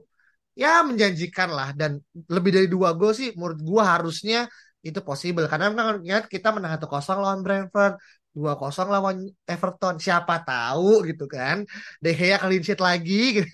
ya 0.54 0.86
menjanjikan 0.86 1.50
lah. 1.52 1.70
Dan 1.74 2.00
lebih 2.30 2.54
dari 2.54 2.68
dua 2.70 2.94
gol 2.94 3.14
sih 3.14 3.34
menurut 3.34 3.60
gue 3.60 3.84
harusnya 3.84 4.48
itu 4.86 5.00
possible. 5.02 5.46
Karena 5.50 5.74
kan 5.74 6.00
ingat 6.02 6.26
kita 6.30 6.54
menang 6.54 6.78
1-0 6.78 7.18
lawan 7.20 7.42
Brentford 7.42 7.94
2-0 8.34 8.90
lawan 8.90 9.18
Everton. 9.46 9.96
Siapa 10.02 10.42
tahu 10.42 11.06
gitu 11.10 11.26
kan 11.30 11.66
De 12.02 12.12
Gea 12.14 12.38
clean 12.42 12.64
sheet 12.66 12.82
lagi 12.82 13.42
gitu. 13.42 13.50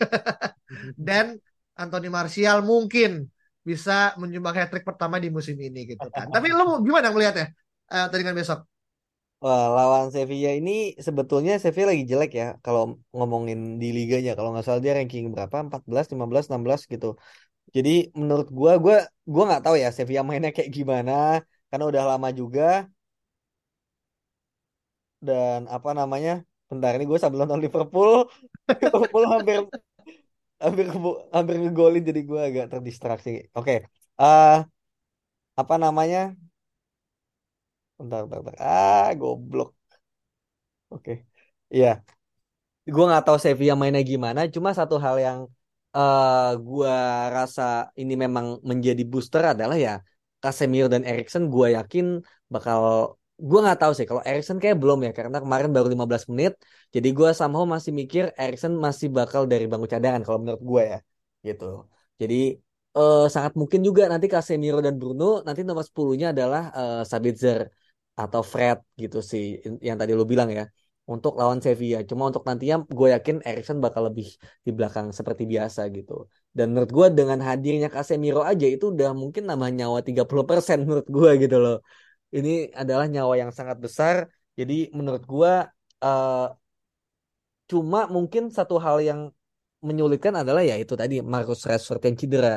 dan 1.07 1.39
Anthony 1.79 2.12
Martial 2.12 2.59
mungkin 2.63 3.31
bisa 3.63 4.15
menyumbang 4.17 4.55
hat 4.55 4.71
trick 4.71 4.83
pertama 4.88 5.19
di 5.19 5.31
musim 5.31 5.55
ini 5.59 5.95
gitu 5.95 6.07
kan. 6.12 6.27
Tapi 6.31 6.51
lo 6.51 6.79
gimana 6.83 7.12
melihatnya 7.12 7.51
uh, 7.91 8.07
tandingan 8.09 8.35
besok 8.35 8.65
Wah, 9.43 9.63
lawan 9.78 10.06
Sevilla 10.15 10.49
ini 10.60 10.71
sebetulnya 11.08 11.52
Sevilla 11.63 11.88
lagi 11.91 12.04
jelek 12.12 12.30
ya 12.41 12.45
kalau 12.65 12.82
ngomongin 13.15 13.60
di 13.82 13.86
liganya. 13.97 14.30
Kalau 14.38 14.49
nggak 14.52 14.65
salah 14.67 14.82
dia 14.86 14.93
ranking 14.97 15.23
berapa? 15.34 15.58
14, 15.67 16.06
15, 16.13 16.43
16 16.49 16.82
gitu. 16.93 17.08
Jadi 17.75 17.91
menurut 18.21 18.47
gua 18.60 18.71
gua 18.86 18.95
gua 19.34 19.43
nggak 19.49 19.62
tahu 19.65 19.75
ya 19.84 19.89
Sevilla 19.97 20.21
mainnya 20.30 20.52
kayak 20.58 20.71
gimana 20.78 21.12
karena 21.69 21.86
udah 21.91 22.04
lama 22.12 22.30
juga 22.41 22.63
dan 25.28 25.60
apa 25.75 25.89
namanya? 25.99 26.32
Bentar 26.69 26.91
ini 26.95 27.04
gue 27.12 27.19
sambil 27.21 27.39
nonton 27.41 27.62
Liverpool, 27.65 28.12
Liverpool 28.84 29.23
hampir 29.34 29.60
hampir 30.63 30.86
hampir 31.36 31.56
ngegolin 31.62 32.04
jadi 32.10 32.21
gua 32.30 32.41
agak 32.49 32.65
terdistraksi. 32.73 33.30
Oke. 33.58 33.73
eh 34.21 34.54
apa 35.60 35.75
namanya? 35.84 36.19
Bentar, 37.99 38.21
bentar, 38.25 38.41
bentar. 38.45 38.55
Ah, 38.67 39.09
goblok. 39.19 39.69
Oke. 40.89 41.12
Iya. 41.73 42.03
gue 42.93 43.03
nggak 43.09 43.23
tahu 43.27 43.38
Sevilla 43.45 43.73
mainnya 43.81 44.01
gimana 44.12 44.39
cuma 44.55 44.69
satu 44.79 44.95
hal 45.05 45.15
yang 45.27 45.39
eh 45.97 46.47
gue 46.67 46.91
rasa 47.38 47.62
ini 48.01 48.13
memang 48.23 48.45
menjadi 48.71 49.01
booster 49.12 49.43
adalah 49.53 49.77
ya 49.85 49.91
Casemiro 50.43 50.88
dan 50.93 51.03
Erikson 51.09 51.43
gue 51.53 51.67
yakin 51.77 52.05
bakal 52.53 52.79
gue 53.49 53.59
nggak 53.63 53.77
tahu 53.81 53.91
sih 53.97 54.05
kalau 54.09 54.23
Erikson 54.29 54.57
kayak 54.62 54.77
belum 54.81 54.99
ya 55.07 55.12
karena 55.17 55.38
kemarin 55.43 55.69
baru 55.75 55.88
15 55.93 56.23
menit 56.31 56.51
jadi 56.95 57.07
gue 57.17 57.29
somehow 57.39 57.63
masih 57.75 57.91
mikir 57.99 58.23
Erikson 58.41 58.73
masih 58.85 59.07
bakal 59.17 59.41
dari 59.51 59.63
bangku 59.71 59.88
cadangan 59.93 60.21
kalau 60.25 60.38
menurut 60.41 60.63
gue 60.71 60.81
ya 60.93 60.97
gitu 61.47 61.63
jadi 62.21 62.35
eh, 62.97 63.19
sangat 63.33 63.53
mungkin 63.62 63.79
juga 63.88 64.01
nanti 64.12 64.25
Casemiro 64.33 64.77
dan 64.85 64.95
Bruno 64.99 65.23
nanti 65.45 65.62
nomor 65.67 65.83
10-nya 65.89 66.27
adalah 66.33 66.62
eh, 66.79 67.01
Sabitzer 67.12 67.59
atau 68.21 68.41
Fred 68.53 68.77
gitu 69.01 69.17
sih 69.32 69.43
yang 69.88 69.97
tadi 70.01 70.12
lu 70.19 70.25
bilang 70.34 70.49
ya 70.58 70.63
untuk 71.13 71.34
lawan 71.39 71.60
Sevilla. 71.65 71.99
Cuma 72.10 72.23
untuk 72.29 72.43
nantinya 72.47 72.75
gue 72.97 73.08
yakin 73.15 73.36
Erikson 73.47 73.77
bakal 73.86 74.01
lebih 74.10 74.27
di 74.65 74.71
belakang 74.77 75.08
seperti 75.17 75.43
biasa 75.53 75.82
gitu. 75.97 76.13
Dan 76.55 76.65
menurut 76.71 76.91
gue 76.97 77.08
dengan 77.19 77.39
hadirnya 77.47 77.89
Casemiro 77.95 78.41
aja 78.51 78.65
itu 78.75 78.86
udah 78.93 79.10
mungkin 79.21 79.43
nambah 79.49 79.69
nyawa 79.77 79.99
30% 80.08 80.77
menurut 80.86 81.08
gue 81.17 81.32
gitu 81.43 81.58
loh. 81.63 81.75
Ini 82.36 82.49
adalah 82.82 83.05
nyawa 83.13 83.34
yang 83.41 83.51
sangat 83.58 83.77
besar. 83.86 84.15
Jadi 84.60 84.73
menurut 84.97 85.23
gue 85.25 85.51
eh, 86.05 86.47
cuma 87.69 87.99
mungkin 88.15 88.43
satu 88.58 88.75
hal 88.86 88.97
yang 89.10 89.19
menyulitkan 89.88 90.34
adalah 90.41 90.62
ya 90.69 90.75
itu 90.84 90.93
tadi 91.01 91.15
Marcus 91.34 91.62
Rashford 91.69 92.01
yang 92.08 92.15
cedera 92.21 92.49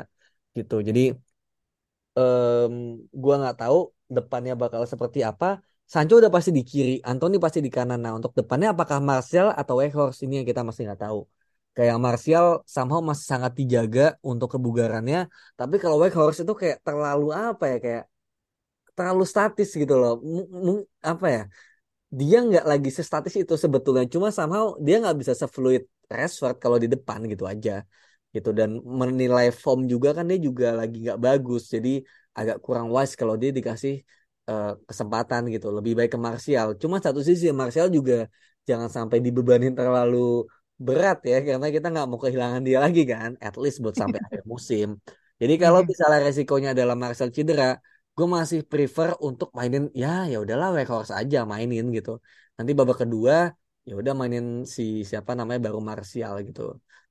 gitu. 0.57 0.75
Jadi 0.89 1.01
em, 2.19 2.75
gua 3.23 3.35
nggak 3.41 3.57
tahu 3.61 3.79
depannya 4.17 4.53
bakal 4.63 4.83
seperti 4.93 5.21
apa. 5.31 5.47
Sancho 5.93 6.15
udah 6.21 6.33
pasti 6.37 6.51
di 6.59 6.63
kiri, 6.71 6.93
Anthony 7.11 7.37
pasti 7.45 7.59
di 7.67 7.71
kanan. 7.77 7.99
Nah 8.05 8.13
untuk 8.19 8.33
depannya 8.39 8.69
apakah 8.75 8.99
Martial 9.11 9.47
atau 9.61 9.75
Weghorst 9.81 10.19
ini 10.25 10.33
yang 10.41 10.47
kita 10.51 10.63
masih 10.69 10.83
nggak 10.87 11.01
tahu. 11.05 11.19
Kayak 11.77 11.97
Martial 12.07 12.47
somehow 12.75 13.01
masih 13.11 13.27
sangat 13.33 13.53
dijaga 13.61 14.03
untuk 14.31 14.49
kebugarannya, 14.55 15.19
tapi 15.59 15.75
kalau 15.83 15.97
Weghorst 16.03 16.39
itu 16.45 16.53
kayak 16.63 16.79
terlalu 16.87 17.27
apa 17.33 17.65
ya 17.73 17.77
kayak 17.85 18.03
terlalu 18.97 19.25
statis 19.33 19.69
gitu 19.81 19.95
loh. 20.03 20.13
M- 20.67 20.85
apa 21.13 21.27
ya? 21.37 21.41
Dia 22.21 22.37
nggak 22.49 22.65
lagi 22.71 22.91
sestatis 22.99 23.35
itu 23.43 23.55
sebetulnya, 23.65 24.05
cuma 24.15 24.29
somehow 24.39 24.65
dia 24.87 24.95
nggak 25.03 25.17
bisa 25.21 25.35
sefluid 25.43 25.83
Rashford 26.13 26.57
kalau 26.65 26.79
di 26.85 26.89
depan 26.95 27.21
gitu 27.33 27.45
aja 27.53 27.73
gitu 28.37 28.51
dan 28.59 28.71
menilai 29.01 29.47
form 29.63 29.81
juga 29.93 30.09
kan 30.17 30.25
dia 30.31 30.39
juga 30.49 30.67
lagi 30.81 30.97
nggak 31.05 31.21
bagus 31.27 31.63
jadi 31.75 31.91
agak 32.39 32.57
kurang 32.65 32.87
wise 32.95 33.15
kalau 33.21 33.35
dia 33.43 33.51
dikasih 33.59 33.93
eh, 34.51 34.67
kesempatan 34.89 35.43
gitu 35.55 35.67
lebih 35.77 35.93
baik 35.99 36.11
ke 36.15 36.19
Martial. 36.29 36.67
Cuma 36.83 36.97
satu 37.07 37.21
sisi 37.29 37.47
Martial 37.63 37.89
juga 37.97 38.15
jangan 38.69 38.89
sampai 38.97 39.19
dibebanin 39.27 39.73
terlalu 39.79 40.17
berat 40.87 41.17
ya 41.31 41.37
karena 41.47 41.67
kita 41.75 41.87
nggak 41.93 42.07
mau 42.11 42.19
kehilangan 42.25 42.63
dia 42.67 42.79
lagi 42.85 43.01
kan 43.13 43.31
at 43.47 43.55
least 43.63 43.77
buat 43.85 43.97
sampai 44.03 44.19
akhir 44.27 44.43
musim. 44.53 44.87
Jadi 45.41 45.55
kalau 45.63 45.81
Mhm. 45.81 45.89
misalnya 45.91 46.19
resikonya 46.27 46.69
adalah 46.75 46.95
Martial 47.03 47.31
cedera 47.37 47.65
gue 48.17 48.27
masih 48.37 48.61
prefer 48.71 49.09
untuk 49.29 49.49
mainin 49.59 49.83
ya 50.03 50.09
ya 50.33 50.37
udahlah 50.45 50.69
Weghorst 50.77 51.13
aja 51.21 51.39
mainin 51.53 51.85
gitu. 51.97 52.11
Nanti 52.57 52.71
babak 52.79 52.97
kedua 53.03 53.35
ya 53.89 53.93
udah 54.01 54.13
mainin 54.21 54.45
si 54.77 54.83
siapa 55.09 55.31
namanya 55.39 55.61
baru 55.67 55.81
Martial 55.91 56.35
gitu. 56.49 56.61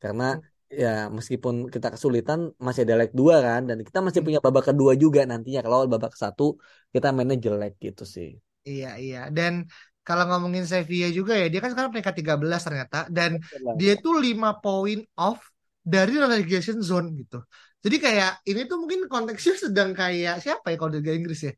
Karena 0.02 0.24
ya 0.72 1.12
meskipun 1.12 1.68
kita 1.74 1.88
kesulitan 1.94 2.40
masih 2.66 2.82
ada 2.88 2.96
leg 3.04 3.12
dua 3.12 3.44
kan 3.44 3.62
dan 3.70 3.78
kita 3.84 4.00
masih 4.00 4.22
punya 4.24 4.40
babak 4.40 4.72
kedua 4.72 4.96
juga 4.96 5.28
nantinya 5.28 5.60
kalau 5.66 5.84
babak 5.92 6.14
satu 6.16 6.56
kita 6.94 7.12
mainnya 7.16 7.38
jelek 7.46 7.76
gitu 7.80 8.04
sih 8.08 8.30
Iya, 8.62 8.88
iya. 9.02 9.20
Dan 9.38 9.66
kalau 10.06 10.24
ngomongin 10.30 10.66
Sevilla 10.70 11.10
juga 11.10 11.34
ya, 11.38 11.46
dia 11.50 11.60
kan 11.62 11.74
sekarang 11.74 11.92
peringkat 11.94 12.16
13 12.22 12.62
ternyata. 12.68 12.98
Dan 13.10 13.42
dia 13.80 13.94
tuh 13.98 14.14
5 14.22 14.62
poin 14.62 15.00
off 15.18 15.40
dari 15.82 16.14
relegation 16.18 16.78
zone 16.82 17.08
gitu. 17.18 17.42
Jadi 17.82 17.98
kayak 17.98 18.46
ini 18.46 18.70
tuh 18.70 18.78
mungkin 18.78 19.10
konteksnya 19.10 19.58
sedang 19.58 19.98
kayak 19.98 20.38
siapa 20.46 20.70
ya 20.70 20.76
kalau 20.78 20.92
di 20.94 21.02
Inggris 21.02 21.42
ya? 21.50 21.54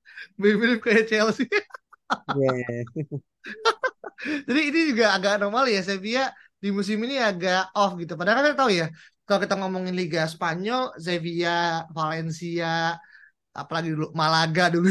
Mirip-mirip 0.40 0.80
kayak 0.80 1.04
Chelsea. 1.10 1.44
Yeah. 2.32 2.84
Jadi 4.48 4.60
ini 4.72 4.80
juga 4.90 5.14
agak 5.14 5.38
normal 5.44 5.68
ya 5.68 5.84
Sevilla 5.84 6.32
di 6.62 6.68
musim 6.76 6.98
ini 7.04 7.14
agak 7.28 7.58
off 7.78 7.90
gitu. 8.00 8.12
Padahal 8.18 8.36
kan 8.38 8.44
kita 8.50 8.58
tahu 8.62 8.72
ya, 8.80 8.86
kalau 9.26 9.40
kita 9.44 9.54
ngomongin 9.60 9.94
Liga 10.00 10.20
Spanyol, 10.34 10.82
Sevilla, 11.06 11.50
Valencia, 11.96 12.66
apalagi 13.60 13.88
dulu 13.94 14.06
Malaga 14.20 14.64
dulu. 14.74 14.88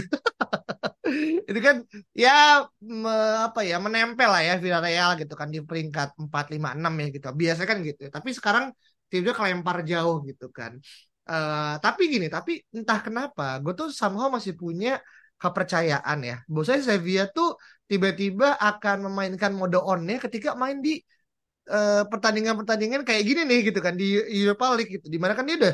itu 1.49 1.60
kan 1.67 1.75
ya 2.23 2.30
me- 3.01 3.38
apa 3.47 3.60
ya 3.69 3.75
menempel 3.86 4.30
lah 4.34 4.41
ya 4.47 4.53
Villarreal 4.63 5.10
gitu 5.21 5.34
kan 5.39 5.47
di 5.53 5.60
peringkat 5.67 6.08
4 6.21 6.45
5 6.53 6.69
6 6.77 6.93
ya 7.01 7.06
gitu. 7.15 7.25
Biasanya 7.41 7.67
kan 7.71 7.80
gitu. 7.88 7.99
ya. 8.08 8.10
Tapi 8.17 8.30
sekarang 8.38 8.65
timnya 9.12 9.34
kelempar 9.38 9.77
jauh 9.91 10.15
gitu 10.30 10.45
kan. 10.58 10.71
Eh 11.30 11.73
tapi 11.84 12.01
gini, 12.13 12.27
tapi 12.36 12.51
entah 12.77 12.99
kenapa 13.06 13.43
gue 13.63 13.73
tuh 13.80 13.88
somehow 13.99 14.27
masih 14.36 14.53
punya 14.62 14.89
kepercayaan 15.41 16.17
ya. 16.30 16.36
Bahwasanya 16.51 16.82
Sevilla 16.89 17.23
tuh 17.36 17.47
tiba-tiba 17.89 18.45
akan 18.67 18.97
memainkan 19.08 19.51
mode 19.60 19.77
on-nya 19.80 20.15
ketika 20.25 20.49
main 20.62 20.77
di 20.86 20.91
pertandingan-pertandingan 22.12 23.01
kayak 23.08 23.23
gini 23.27 23.41
nih 23.49 23.60
gitu 23.71 23.80
kan 23.86 23.93
di 23.99 24.15
Europa 24.39 24.65
League 24.75 24.91
gitu. 24.95 25.08
Di 25.13 25.19
mana 25.21 25.34
kan 25.38 25.43
dia 25.47 25.56
udah 25.62 25.73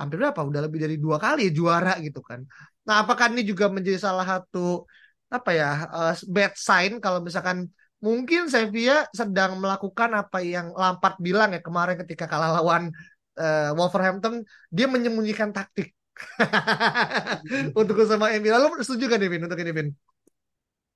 hampir 0.00 0.16
berapa? 0.20 0.40
Udah 0.42 0.60
lebih 0.66 0.78
dari 0.84 0.96
dua 0.98 1.16
kali 1.20 1.52
juara 1.54 1.94
gitu 2.00 2.20
kan. 2.24 2.40
Nah, 2.86 3.04
apakah 3.04 3.32
ini 3.32 3.42
juga 3.46 3.68
menjadi 3.72 3.98
salah 4.00 4.26
satu 4.26 4.84
apa 5.32 5.50
ya 5.50 5.70
eh, 5.90 6.14
bad 6.30 6.52
sign 6.54 6.92
kalau 7.02 7.18
misalkan 7.24 7.66
mungkin 7.98 8.46
Sevilla 8.52 9.08
sedang 9.10 9.58
melakukan 9.58 10.10
apa 10.14 10.38
yang 10.44 10.76
Lampard 10.76 11.16
bilang 11.18 11.50
ya 11.56 11.60
kemarin 11.64 11.96
ketika 12.04 12.28
kalah 12.28 12.60
lawan 12.60 12.92
eh, 13.40 13.70
Wolverhampton, 13.76 14.44
dia 14.68 14.86
menyembunyikan 14.90 15.50
taktik 15.56 15.96
untuk 17.80 17.96
sama 18.06 18.30
MU. 18.36 18.50
Lalu 18.52 18.84
setuju 18.84 19.04
kan 19.10 19.18
Devin 19.22 19.44
untuk 19.46 19.58
ini, 19.58 19.72
Vin? 19.74 19.88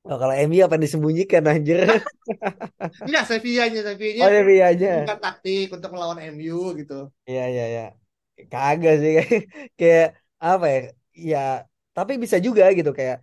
Oh, 0.06 0.16
kalau 0.20 0.34
MU 0.34 0.60
apa 0.64 0.74
yang 0.76 0.84
disembunyikan 0.86 1.42
anjir? 1.52 1.78
Iya, 3.08 3.18
Sevilla-nya, 3.28 3.80
Sevilla-nya. 3.86 4.24
Oh 4.24 4.30
ya 4.36 4.40
iya 4.54 4.64
aja 4.72 4.88
menyembunyikan 4.88 5.18
taktik 5.24 5.66
untuk 5.76 5.90
melawan 5.94 6.18
MU 6.34 6.56
gitu. 6.80 6.94
iya 7.28 7.42
iya 7.52 7.62
iya. 7.72 7.82
Kagak 8.52 8.94
sih 9.02 9.12
kayak 9.78 10.04
apa 10.46 10.66
ya 10.74 10.78
ya 11.30 11.38
tapi 11.96 12.12
bisa 12.22 12.36
juga 12.46 12.62
gitu 12.78 12.90
kayak 12.98 13.16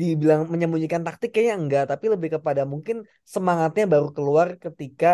dibilang 0.00 0.40
menyembunyikan 0.52 1.02
taktik 1.06 1.30
kayaknya 1.34 1.54
enggak 1.62 1.84
tapi 1.92 2.06
lebih 2.14 2.30
kepada 2.36 2.62
mungkin 2.72 2.96
semangatnya 3.34 3.84
baru 3.92 4.08
keluar 4.16 4.48
ketika 4.64 5.06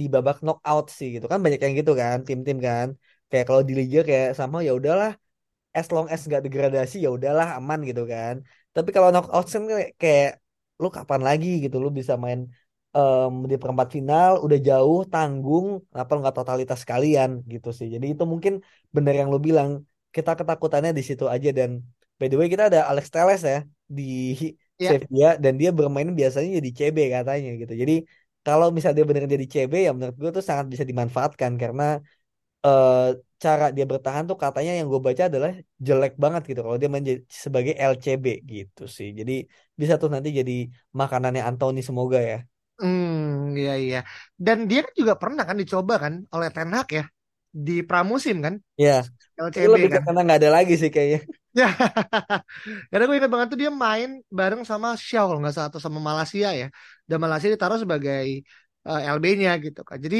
di 0.00 0.04
babak 0.14 0.36
knockout 0.44 0.86
sih 0.98 1.08
gitu. 1.14 1.26
Kan 1.32 1.40
banyak 1.44 1.60
yang 1.64 1.74
gitu 1.80 1.92
kan 2.02 2.16
tim-tim 2.28 2.58
kan. 2.68 2.88
Kayak 3.30 3.44
kalau 3.48 3.62
di 3.68 3.74
liga 3.80 3.98
kayak 4.08 4.28
sama 4.40 4.56
ya 4.66 4.72
udahlah 4.80 5.10
as 5.78 5.86
long 5.94 6.06
as 6.14 6.20
nggak 6.28 6.42
degradasi 6.46 6.96
ya 7.04 7.10
udahlah 7.18 7.46
aman 7.58 7.78
gitu 7.88 8.02
kan 8.12 8.34
tapi 8.76 8.88
kalau 8.94 9.08
knockout 9.12 9.46
kan 9.54 9.62
kayak, 10.02 10.28
lu 10.82 10.88
kapan 10.96 11.20
lagi? 11.28 11.48
gitu. 11.64 11.76
Lu 11.84 11.88
bisa 11.98 12.14
main 12.24 12.40
em, 12.96 13.32
di 13.50 13.54
perempat 13.62 13.88
final 13.96 14.30
udah 14.44 14.58
jauh 14.68 14.98
tanggung 15.12 15.66
kenapa 15.90 16.10
lu 16.14 16.18
nggak 16.22 16.36
totalitas 16.40 16.78
sekalian 16.84 17.30
gitu 17.52 17.68
sih. 17.78 17.86
Jadi 17.94 18.06
itu 18.12 18.24
mungkin 18.32 18.52
bener 18.94 19.14
yang 19.20 19.28
lu 19.34 19.38
bilang. 19.48 19.70
Kita 20.16 20.30
ketakutannya 20.38 20.90
di 20.98 21.02
situ 21.08 21.24
aja. 21.34 21.48
Dan 21.58 21.70
by 22.18 22.26
the 22.30 22.36
way 22.40 22.48
kita 22.52 22.64
ada 22.70 22.80
Alex 22.90 23.06
Telles 23.14 23.40
ya 23.46 23.58
di 23.96 24.02
Ya. 24.78 24.90
Sevilla 24.90 25.26
dan 25.44 25.52
dia 25.60 25.70
bermain 25.78 26.08
biasanya 26.18 26.48
jadi 26.58 26.70
CB 26.78 26.98
katanya 27.16 27.48
gitu. 27.62 27.72
Jadi 27.82 27.94
kalau 28.46 28.66
misalnya 28.74 28.96
dia 28.98 29.06
beneran 29.08 29.30
jadi 29.36 29.46
CB 29.52 29.74
ya 29.86 29.90
menurut 29.96 30.16
gue 30.22 30.30
tuh 30.36 30.44
sangat 30.50 30.66
bisa 30.72 30.84
dimanfaatkan. 30.90 31.52
Karena 31.62 31.84
eh, 32.66 32.94
cara 33.44 33.64
dia 33.76 33.84
bertahan 33.92 34.24
tuh 34.30 34.36
katanya 34.42 34.70
yang 34.78 34.86
gue 34.92 35.00
baca 35.06 35.22
adalah 35.30 35.50
jelek 35.86 36.12
banget 36.22 36.42
gitu 36.48 36.60
kalau 36.64 36.78
dia 36.80 36.88
main 36.92 37.04
jadi- 37.10 37.24
sebagai 37.44 37.72
LCB 37.90 38.26
gitu 38.52 38.82
sih 38.96 39.08
jadi 39.18 39.32
bisa 39.80 39.94
tuh 40.02 40.08
nanti 40.14 40.28
jadi 40.38 40.52
makanannya 41.00 41.42
Anthony 41.48 41.78
semoga 41.88 42.18
ya 42.30 42.36
Hmm, 42.80 43.56
iya 43.58 43.72
iya. 43.84 43.98
Dan 44.44 44.58
dia 44.70 44.78
kan 44.86 44.92
juga 45.00 45.14
pernah 45.22 45.42
kan 45.48 45.56
dicoba 45.62 45.94
kan 46.04 46.14
oleh 46.34 46.48
Ten 46.54 46.68
Hag 46.76 46.88
ya 46.98 47.02
di 47.66 47.72
pramusim 47.88 48.36
kan 48.46 48.54
ya 48.84 48.92
LCB 49.44 49.74
lebih 49.74 49.88
kan. 49.94 50.02
karena 50.04 50.20
nggak 50.24 50.38
ada 50.40 50.50
lagi 50.56 50.72
sih 50.80 50.90
kayaknya 50.94 51.18
Ya, 51.58 51.66
karena 52.90 53.02
gue 53.08 53.16
ingat 53.18 53.32
banget 53.34 53.48
tuh 53.52 53.58
dia 53.62 53.70
main 53.84 54.08
bareng 54.38 54.62
sama 54.70 54.88
Shaw 55.06 55.24
kalau 55.28 55.40
nggak 55.42 55.54
salah 55.56 55.68
atau 55.72 55.82
sama 55.86 55.98
Malaysia 56.08 56.48
ya. 56.60 56.66
Dan 57.08 57.18
Malaysia 57.24 57.48
ditaruh 57.54 57.78
sebagai 57.84 58.26
eh, 58.88 59.00
LB-nya 59.14 59.50
gitu 59.64 59.80
kan. 59.88 59.98
Jadi 60.06 60.18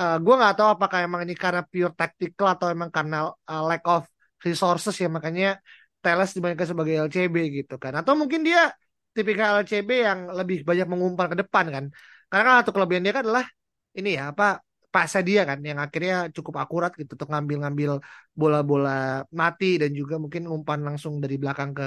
eh, 0.00 0.16
gue 0.24 0.34
nggak 0.40 0.54
tahu 0.58 0.68
apakah 0.74 0.98
emang 1.06 1.20
ini 1.24 1.34
karena 1.44 1.62
pure 1.70 1.92
tactical 1.98 2.46
atau 2.54 2.66
emang 2.74 2.90
karena 2.96 3.16
eh, 3.50 3.62
lack 3.68 3.82
of 3.94 4.02
resources 4.46 4.94
ya 5.02 5.08
makanya 5.16 5.46
Teles 6.02 6.30
dimainkan 6.36 6.68
sebagai 6.70 6.94
LCB 7.06 7.36
gitu 7.58 7.74
kan. 7.82 7.92
Atau 8.00 8.14
mungkin 8.20 8.40
dia 8.46 8.70
tipikal 9.16 9.58
LCB 9.64 9.90
yang 10.06 10.20
lebih 10.38 10.62
banyak 10.68 10.86
mengumpan 10.92 11.26
ke 11.32 11.36
depan 11.42 11.64
kan. 11.74 11.84
Karena 12.30 12.42
kan 12.46 12.54
satu 12.62 12.70
kelebihan 12.76 13.02
dia 13.02 13.12
kan 13.16 13.22
adalah 13.26 13.46
ini 13.98 14.14
ya 14.18 14.30
apa 14.30 14.62
pasnya 14.94 15.22
dia 15.28 15.40
kan 15.48 15.58
yang 15.68 15.78
akhirnya 15.84 16.14
cukup 16.36 16.54
akurat 16.62 16.90
gitu 17.00 17.10
untuk 17.18 17.28
ngambil-ngambil 17.32 17.90
bola-bola 18.40 19.26
mati 19.40 19.66
dan 19.82 19.90
juga 19.98 20.14
mungkin 20.22 20.42
umpan 20.54 20.78
langsung 20.86 21.18
dari 21.22 21.36
belakang 21.42 21.70
ke 21.78 21.84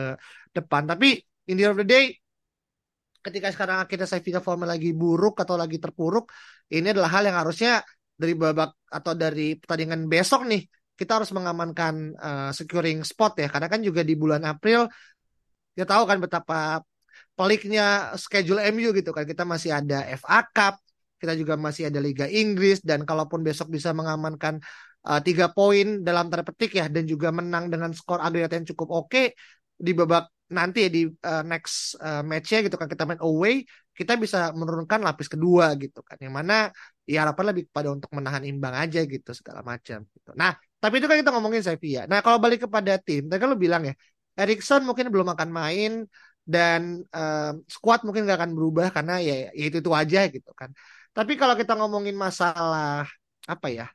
depan. 0.51 0.83
Tapi 0.91 1.07
in 1.49 1.55
the 1.55 1.63
end 1.63 1.73
of 1.73 1.79
the 1.79 1.87
day 1.87 2.05
ketika 3.25 3.47
sekarang 3.51 3.77
akhirnya 3.83 4.07
Sevilla 4.07 4.39
formnya 4.39 4.67
lagi 4.73 4.89
buruk 4.95 5.35
atau 5.43 5.55
lagi 5.59 5.77
terpuruk, 5.83 6.31
ini 6.71 6.87
adalah 6.93 7.09
hal 7.15 7.23
yang 7.27 7.37
harusnya 7.41 7.83
dari 8.19 8.33
babak 8.35 8.75
atau 8.91 9.13
dari 9.15 9.55
pertandingan 9.55 10.11
besok 10.11 10.43
nih 10.51 10.61
kita 10.99 11.11
harus 11.23 11.31
mengamankan 11.31 11.95
eh, 12.19 12.51
securing 12.51 13.07
spot 13.07 13.39
ya. 13.39 13.47
Karena 13.47 13.67
kan 13.71 13.79
juga 13.79 14.01
di 14.03 14.13
bulan 14.19 14.43
April 14.43 14.91
kita 15.73 15.85
tahu 15.95 16.03
kan 16.09 16.17
betapa 16.19 16.83
peliknya 17.37 18.11
schedule 18.19 18.59
MU 18.59 18.91
gitu 18.91 19.15
kan. 19.15 19.23
Kita 19.23 19.43
masih 19.47 19.71
ada 19.79 20.03
FA 20.19 20.43
Cup 20.43 20.75
kita 21.19 21.35
juga 21.35 21.59
masih 21.59 21.91
ada 21.91 21.99
Liga 21.99 22.25
Inggris 22.31 22.79
dan 22.79 23.03
kalaupun 23.03 23.43
besok 23.43 23.67
bisa 23.67 23.91
mengamankan 23.91 24.63
eh, 25.07 25.21
tiga 25.27 25.51
poin 25.51 25.99
dalam 26.07 26.31
tanda 26.31 26.47
petik 26.47 26.79
ya 26.79 26.85
dan 26.87 27.03
juga 27.03 27.29
menang 27.35 27.67
dengan 27.67 27.91
skor 27.91 28.23
agregat 28.23 28.55
yang 28.55 28.65
cukup 28.71 28.87
oke 29.05 29.35
di 29.79 29.91
babak 29.95 30.31
nanti 30.49 30.87
ya 30.87 30.89
di 30.89 31.01
eh, 31.11 31.43
next 31.45 31.99
eh, 31.99 32.23
match-nya 32.23 32.59
gitu 32.65 32.75
kan 32.79 32.87
kita 32.87 33.03
main 33.05 33.21
away 33.21 33.67
kita 33.93 34.15
bisa 34.15 34.55
menurunkan 34.55 35.03
lapis 35.03 35.27
kedua 35.27 35.75
gitu 35.75 35.99
kan. 36.07 36.15
Yang 36.23 36.33
mana 36.39 36.55
ya 37.09 37.17
harapan 37.25 37.45
lebih 37.49 37.63
kepada 37.69 37.89
untuk 37.95 38.09
menahan 38.17 38.43
imbang 38.51 38.75
aja 38.83 38.99
gitu 39.13 39.31
segala 39.39 39.61
macam 39.71 40.05
gitu. 40.15 40.29
Nah 40.37 40.51
tapi 40.81 40.93
itu 41.01 41.05
kan 41.09 41.17
kita 41.21 41.31
ngomongin 41.33 41.61
Sevilla. 41.65 42.01
Nah 42.11 42.19
kalau 42.25 42.37
balik 42.43 42.59
kepada 42.69 42.93
tim, 43.01 43.25
tadi 43.27 43.39
kan 43.41 43.49
lu 43.49 43.57
bilang 43.57 43.81
ya 43.89 43.93
Erikson 44.39 44.81
mungkin 44.87 45.09
belum 45.13 45.27
akan 45.35 45.49
main 45.59 45.91
dan 46.45 46.81
eh, 47.09 47.51
squad 47.65 48.05
mungkin 48.05 48.21
nggak 48.25 48.37
akan 48.39 48.51
berubah 48.57 48.87
karena 48.95 49.13
ya, 49.27 49.33
ya 49.57 49.63
itu 49.69 49.77
itu 49.81 49.91
aja 50.01 50.19
gitu 50.29 50.51
kan. 50.53 50.69
Tapi 51.17 51.33
kalau 51.41 51.57
kita 51.57 51.73
ngomongin 51.79 52.13
masalah 52.13 53.09
apa 53.49 53.67
ya 53.73 53.85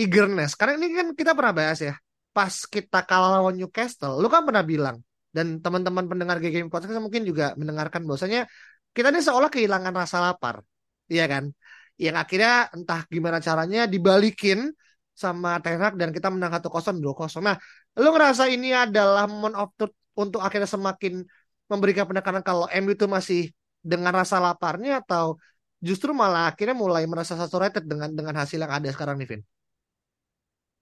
eagerness, 0.00 0.56
karena 0.56 0.80
ini 0.80 0.86
kan 0.96 1.08
kita 1.12 1.32
pernah 1.36 1.52
bahas 1.52 1.78
ya 1.84 1.94
pas 2.32 2.54
kita 2.74 3.04
kalah 3.04 3.30
lawan 3.42 3.54
Newcastle, 3.58 4.16
lu 4.22 4.28
kan 4.32 4.42
pernah 4.48 4.64
bilang 4.64 4.96
dan 5.30 5.62
teman-teman 5.62 6.06
pendengar 6.10 6.36
Game 6.42 6.70
Podcast 6.72 6.98
mungkin 6.98 7.22
juga 7.26 7.54
mendengarkan 7.54 8.02
bahwasanya 8.06 8.50
kita 8.94 9.14
ini 9.14 9.22
seolah 9.22 9.50
kehilangan 9.54 9.94
rasa 9.94 10.16
lapar, 10.18 10.66
iya 11.06 11.30
kan? 11.30 11.54
Yang 12.00 12.16
akhirnya 12.22 12.54
entah 12.72 13.00
gimana 13.12 13.38
caranya 13.44 13.80
dibalikin 13.84 14.72
sama 15.12 15.60
Ten 15.60 15.76
dan 16.00 16.10
kita 16.16 16.32
menang 16.32 16.56
1-0 16.56 16.96
2-0. 16.96 17.44
Nah, 17.44 17.56
lu 18.00 18.08
ngerasa 18.08 18.48
ini 18.48 18.72
adalah 18.72 19.28
moment 19.28 19.52
of 19.60 19.68
truth 19.76 19.92
untuk 20.16 20.40
akhirnya 20.40 20.64
semakin 20.64 21.20
memberikan 21.68 22.08
penekanan 22.08 22.40
kalau 22.40 22.66
MU 22.72 22.96
itu 22.96 23.04
masih 23.04 23.52
dengan 23.84 24.16
rasa 24.16 24.40
laparnya 24.40 25.04
atau 25.04 25.36
justru 25.80 26.12
malah 26.12 26.52
akhirnya 26.52 26.76
mulai 26.76 27.04
merasa 27.04 27.36
saturated 27.36 27.84
dengan 27.84 28.12
dengan 28.12 28.36
hasil 28.40 28.58
yang 28.60 28.72
ada 28.72 28.88
sekarang 28.92 29.20
nih 29.20 29.28
Vin? 29.28 29.42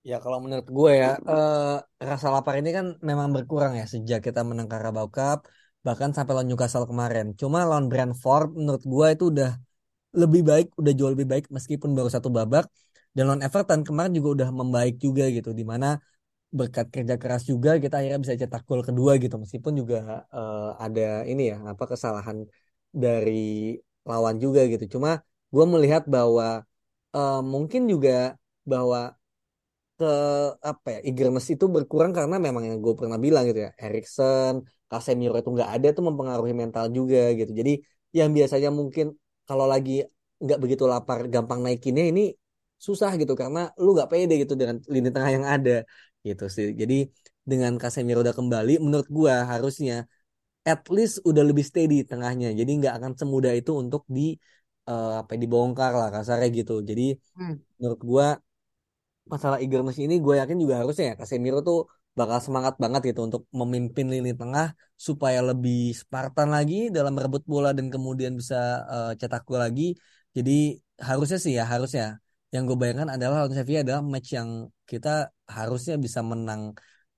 Ya 0.07 0.23
kalau 0.23 0.39
menurut 0.39 0.67
gue 0.71 0.93
ya 0.95 1.19
eh, 1.19 1.77
rasa 2.01 2.27
lapar 2.31 2.55
ini 2.63 2.71
kan 2.71 2.87
memang 3.03 3.35
berkurang 3.35 3.75
ya 3.75 3.85
sejak 3.85 4.23
kita 4.23 4.47
menang 4.47 4.71
Carabao 4.71 5.11
Cup 5.11 5.45
bahkan 5.83 6.11
sampai 6.11 6.33
lawan 6.35 6.49
Newcastle 6.51 6.87
kemarin. 6.91 7.35
Cuma 7.39 7.67
lawan 7.67 7.87
Brentford 7.91 8.55
menurut 8.55 8.83
gue 8.83 9.07
itu 9.15 9.25
udah 9.35 9.51
lebih 10.15 10.43
baik, 10.47 10.67
udah 10.81 10.93
jauh 10.97 11.13
lebih 11.13 11.29
baik 11.29 11.45
meskipun 11.53 11.91
baru 11.97 12.09
satu 12.09 12.29
babak. 12.29 12.65
Dan 13.15 13.29
lawan 13.29 13.43
Everton 13.43 13.81
kemarin 13.83 14.13
juga 14.15 14.29
udah 14.45 14.49
membaik 14.53 14.97
juga 15.01 15.27
gitu, 15.33 15.51
di 15.57 15.65
mana 15.65 15.99
berkat 16.49 16.89
kerja 16.89 17.21
keras 17.21 17.45
juga 17.45 17.77
kita 17.77 18.01
akhirnya 18.01 18.21
bisa 18.25 18.35
cetak 18.37 18.63
gol 18.65 18.81
kedua 18.81 19.21
gitu, 19.21 19.37
meskipun 19.37 19.73
juga 19.81 20.25
uh, 20.33 20.77
ada 20.81 21.29
ini 21.29 21.53
ya 21.53 21.57
apa 21.73 21.85
kesalahan 21.85 22.49
dari 22.89 23.77
lawan 24.09 24.37
juga 24.41 24.65
gitu. 24.65 24.97
Cuma 24.97 25.21
gue 25.53 25.65
melihat 25.69 26.09
bahwa 26.09 26.65
uh, 27.13 27.41
mungkin 27.45 27.85
juga 27.93 28.37
bahwa 28.65 29.17
ke 29.99 30.13
apa 30.63 30.89
ya 30.95 31.01
eagerness 31.11 31.51
itu 31.51 31.67
berkurang 31.67 32.15
karena 32.15 32.39
memang 32.39 32.63
yang 32.71 32.79
gue 32.79 32.95
pernah 32.95 33.19
bilang 33.19 33.43
gitu 33.51 33.67
ya 33.67 33.71
Erikson, 33.83 34.63
Casemiro 34.87 35.35
itu 35.43 35.51
nggak 35.51 35.71
ada 35.75 35.89
tuh 35.97 36.05
mempengaruhi 36.09 36.55
mental 36.55 36.87
juga 36.95 37.35
gitu. 37.35 37.51
Jadi 37.51 37.83
yang 38.15 38.31
biasanya 38.31 38.71
mungkin 38.71 39.07
kalau 39.49 39.67
lagi 39.73 39.93
nggak 40.45 40.59
begitu 40.63 40.85
lapar 40.93 41.19
gampang 41.35 41.61
naikinnya 41.65 42.05
ini 42.11 42.23
susah 42.87 43.11
gitu 43.21 43.35
karena 43.41 43.59
lu 43.83 43.89
nggak 43.97 44.09
pede 44.13 44.35
gitu 44.43 44.55
dengan 44.61 44.77
lini 44.95 45.09
tengah 45.15 45.31
yang 45.37 45.47
ada 45.55 45.77
gitu 46.27 46.45
sih. 46.57 46.67
Jadi 46.81 46.95
dengan 47.51 47.73
Casemiro 47.83 48.21
udah 48.25 48.37
kembali 48.39 48.73
menurut 48.85 49.09
gua 49.19 49.35
harusnya 49.53 49.95
at 50.71 50.81
least 50.95 51.15
udah 51.29 51.43
lebih 51.49 51.65
steady 51.71 51.95
tengahnya. 52.11 52.49
Jadi 52.61 52.71
nggak 52.79 52.95
akan 52.99 53.13
semudah 53.21 53.53
itu 53.61 53.71
untuk 53.83 54.03
di 54.17 54.37
uh, 54.91 55.25
apa 55.25 55.33
dibongkar 55.43 55.91
lah 55.99 56.09
kasarnya 56.15 56.49
gitu. 56.59 56.73
Jadi 56.89 57.03
hmm. 57.39 57.55
menurut 57.81 58.01
gua 58.11 58.27
masalah 59.29 59.59
eagerness 59.61 60.01
ini 60.01 60.15
gue 60.25 60.35
yakin 60.41 60.57
juga 60.57 60.75
harusnya 60.81 61.13
ya 61.13 61.15
Casemiro 61.21 61.61
tuh 61.61 61.79
bakal 62.21 62.39
semangat 62.47 62.75
banget 62.83 63.01
gitu 63.09 63.21
untuk 63.29 63.43
memimpin 63.61 64.07
lini 64.15 64.31
tengah 64.41 64.67
supaya 65.07 65.41
lebih 65.51 65.79
Spartan 66.01 66.49
lagi 66.57 66.75
dalam 66.97 67.13
merebut 67.17 67.43
bola 67.53 67.71
dan 67.79 67.87
kemudian 67.95 68.33
bisa 68.41 68.57
uh, 68.95 69.13
cetak 69.21 69.43
gol 69.49 69.61
lagi. 69.65 69.83
Jadi 70.37 70.53
harusnya 71.09 71.39
sih 71.45 71.53
ya 71.59 71.65
harusnya 71.73 72.05
yang 72.55 72.63
gue 72.69 72.77
bayangkan 72.81 73.09
adalah 73.15 73.45
lawan 73.45 73.55
Sevilla 73.59 73.81
adalah 73.87 74.03
match 74.13 74.31
yang 74.39 74.51
kita 74.91 75.09
harusnya 75.59 75.95
bisa 76.05 76.21
menang 76.31 76.63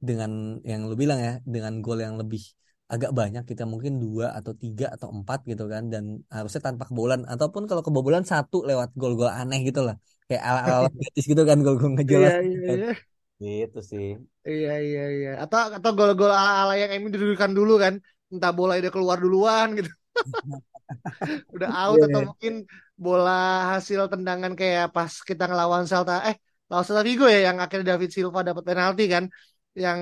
dengan 0.08 0.58
yang 0.70 0.80
lu 0.88 0.94
bilang 1.02 1.18
ya 1.26 1.32
dengan 1.54 1.72
gol 1.84 1.98
yang 2.06 2.16
lebih 2.20 2.42
agak 2.90 3.10
banyak 3.14 3.44
kita 3.46 3.62
mungkin 3.72 4.02
dua 4.02 4.34
atau 4.38 4.52
tiga 4.62 4.90
atau 4.90 5.08
empat 5.14 5.46
gitu 5.46 5.70
kan 5.70 5.86
dan 5.92 6.04
harusnya 6.26 6.60
tanpa 6.66 6.90
kebobolan 6.90 7.22
ataupun 7.32 7.62
kalau 7.70 7.82
kebobolan 7.86 8.26
satu 8.26 8.66
lewat 8.66 8.90
gol-gol 8.98 9.30
aneh 9.30 9.62
gitu 9.62 9.80
lah 9.86 9.94
kayak 10.26 10.42
ala-ala 10.42 10.88
gratis 10.98 11.24
gitu 11.30 11.42
kan 11.46 11.58
gol-gol 11.62 11.94
nggak 11.94 12.08
jelas 12.10 12.32
iya, 12.42 12.42
iya, 12.50 12.68
iya. 12.74 12.92
Gitu 13.40 13.78
sih 13.80 14.06
iya 14.44 14.72
iya 14.84 15.02
iya 15.16 15.30
atau 15.44 15.80
atau 15.80 15.90
gol-gol 15.96 16.28
ala-ala 16.28 16.76
yang 16.76 16.92
Emi 16.92 17.08
didudukan 17.08 17.52
dulu 17.56 17.80
kan 17.80 17.94
entah 18.28 18.52
bola 18.52 18.76
udah 18.76 18.92
keluar 18.92 19.16
duluan 19.16 19.68
gitu 19.80 19.90
udah 21.56 21.68
out 21.72 21.98
yeah. 21.98 22.06
atau 22.12 22.20
mungkin 22.28 22.54
bola 23.00 23.72
hasil 23.76 24.12
tendangan 24.12 24.52
kayak 24.52 24.92
pas 24.92 25.12
kita 25.24 25.48
ngelawan 25.48 25.88
Celta 25.88 26.20
eh 26.28 26.36
lawan 26.68 26.84
Celta 26.84 27.02
Vigo 27.02 27.24
ya 27.24 27.48
yang 27.48 27.56
akhirnya 27.64 27.96
David 27.96 28.10
Silva 28.12 28.44
dapat 28.44 28.62
penalti 28.68 29.08
kan 29.08 29.24
yang 29.72 30.00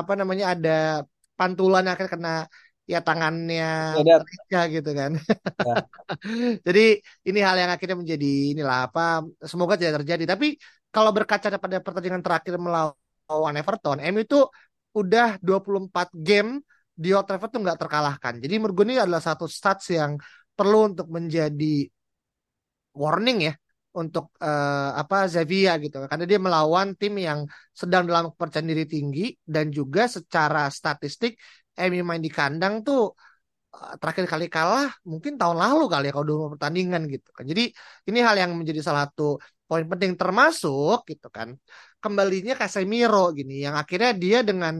apa 0.00 0.12
namanya 0.16 0.56
ada 0.56 0.78
pantulan 1.36 1.84
akhirnya 1.84 2.12
kena 2.14 2.34
ya 2.84 3.00
tangannya 3.00 3.96
ya, 4.52 4.62
gitu 4.68 4.90
kan. 4.92 5.16
Ya. 5.64 5.76
Jadi 6.66 7.00
ini 7.28 7.38
hal 7.40 7.56
yang 7.56 7.72
akhirnya 7.72 7.96
menjadi 7.96 8.32
inilah 8.52 8.92
apa 8.92 9.24
semoga 9.40 9.80
tidak 9.80 10.04
terjadi. 10.04 10.36
Tapi 10.36 10.60
kalau 10.94 11.10
berkaca 11.10 11.50
pada 11.58 11.78
pertandingan 11.82 12.22
terakhir 12.22 12.54
melawan 12.54 13.54
Everton, 13.58 13.98
MU 13.98 14.22
itu 14.22 14.40
udah 14.94 15.42
24 15.42 16.14
game 16.14 16.62
di 16.94 17.10
Old 17.10 17.26
Trafford 17.26 17.50
tuh 17.50 17.60
nggak 17.66 17.78
terkalahkan. 17.82 18.34
Jadi 18.38 18.54
menurut 18.62 18.74
gue 18.78 18.86
ini 18.94 19.02
adalah 19.02 19.18
satu 19.18 19.50
stats 19.50 19.90
yang 19.90 20.14
perlu 20.54 20.94
untuk 20.94 21.10
menjadi 21.10 21.90
warning 22.94 23.50
ya 23.50 23.54
untuk 23.94 24.34
uh, 24.42 24.90
apa 24.94 25.30
Zavia 25.30 25.78
gitu 25.78 26.02
karena 26.10 26.26
dia 26.26 26.38
melawan 26.38 26.98
tim 26.98 27.14
yang 27.18 27.46
sedang 27.70 28.06
dalam 28.06 28.34
kepercayaan 28.34 28.70
diri 28.70 28.86
tinggi 28.90 29.26
dan 29.42 29.70
juga 29.70 30.10
secara 30.10 30.66
statistik 30.70 31.38
MU 31.78 32.02
main 32.02 32.22
di 32.22 32.30
kandang 32.30 32.82
tuh 32.86 33.10
uh, 33.10 33.14
terakhir 34.00 34.24
kali 34.32 34.46
kalah 34.54 34.86
mungkin 35.10 35.32
tahun 35.40 35.56
lalu 35.64 35.84
kali 35.92 36.04
ya 36.08 36.12
kalau 36.14 36.26
dulu 36.30 36.42
pertandingan 36.54 37.02
gitu 37.10 37.28
kan 37.36 37.44
jadi 37.50 37.62
ini 38.08 38.18
hal 38.26 38.36
yang 38.42 38.52
menjadi 38.58 38.80
salah 38.86 39.02
satu 39.06 39.38
poin 39.68 39.84
penting 39.90 40.12
termasuk 40.20 40.98
gitu 41.10 41.28
kan 41.36 41.48
kembalinya 42.02 42.52
Casemiro 42.60 43.32
gini 43.38 43.64
yang 43.64 43.74
akhirnya 43.74 44.10
dia 44.22 44.38
dengan 44.44 44.74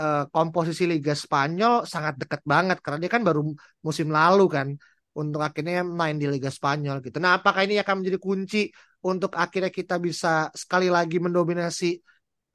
uh, 0.00 0.24
komposisi 0.34 0.84
Liga 0.92 1.14
Spanyol 1.16 1.88
sangat 1.92 2.14
dekat 2.20 2.42
banget 2.52 2.78
karena 2.84 2.98
dia 3.02 3.10
kan 3.14 3.22
baru 3.28 3.40
musim 3.86 4.08
lalu 4.12 4.44
kan 4.56 4.68
untuk 5.16 5.40
akhirnya 5.40 5.80
main 5.80 6.20
di 6.20 6.28
Liga 6.28 6.52
Spanyol 6.52 7.00
gitu. 7.00 7.16
Nah, 7.24 7.40
apakah 7.40 7.64
ini 7.64 7.80
akan 7.80 8.04
menjadi 8.04 8.18
kunci 8.20 8.68
untuk 9.00 9.32
akhirnya 9.32 9.72
kita 9.72 9.96
bisa 9.96 10.52
sekali 10.52 10.92
lagi 10.92 11.16
mendominasi 11.16 11.96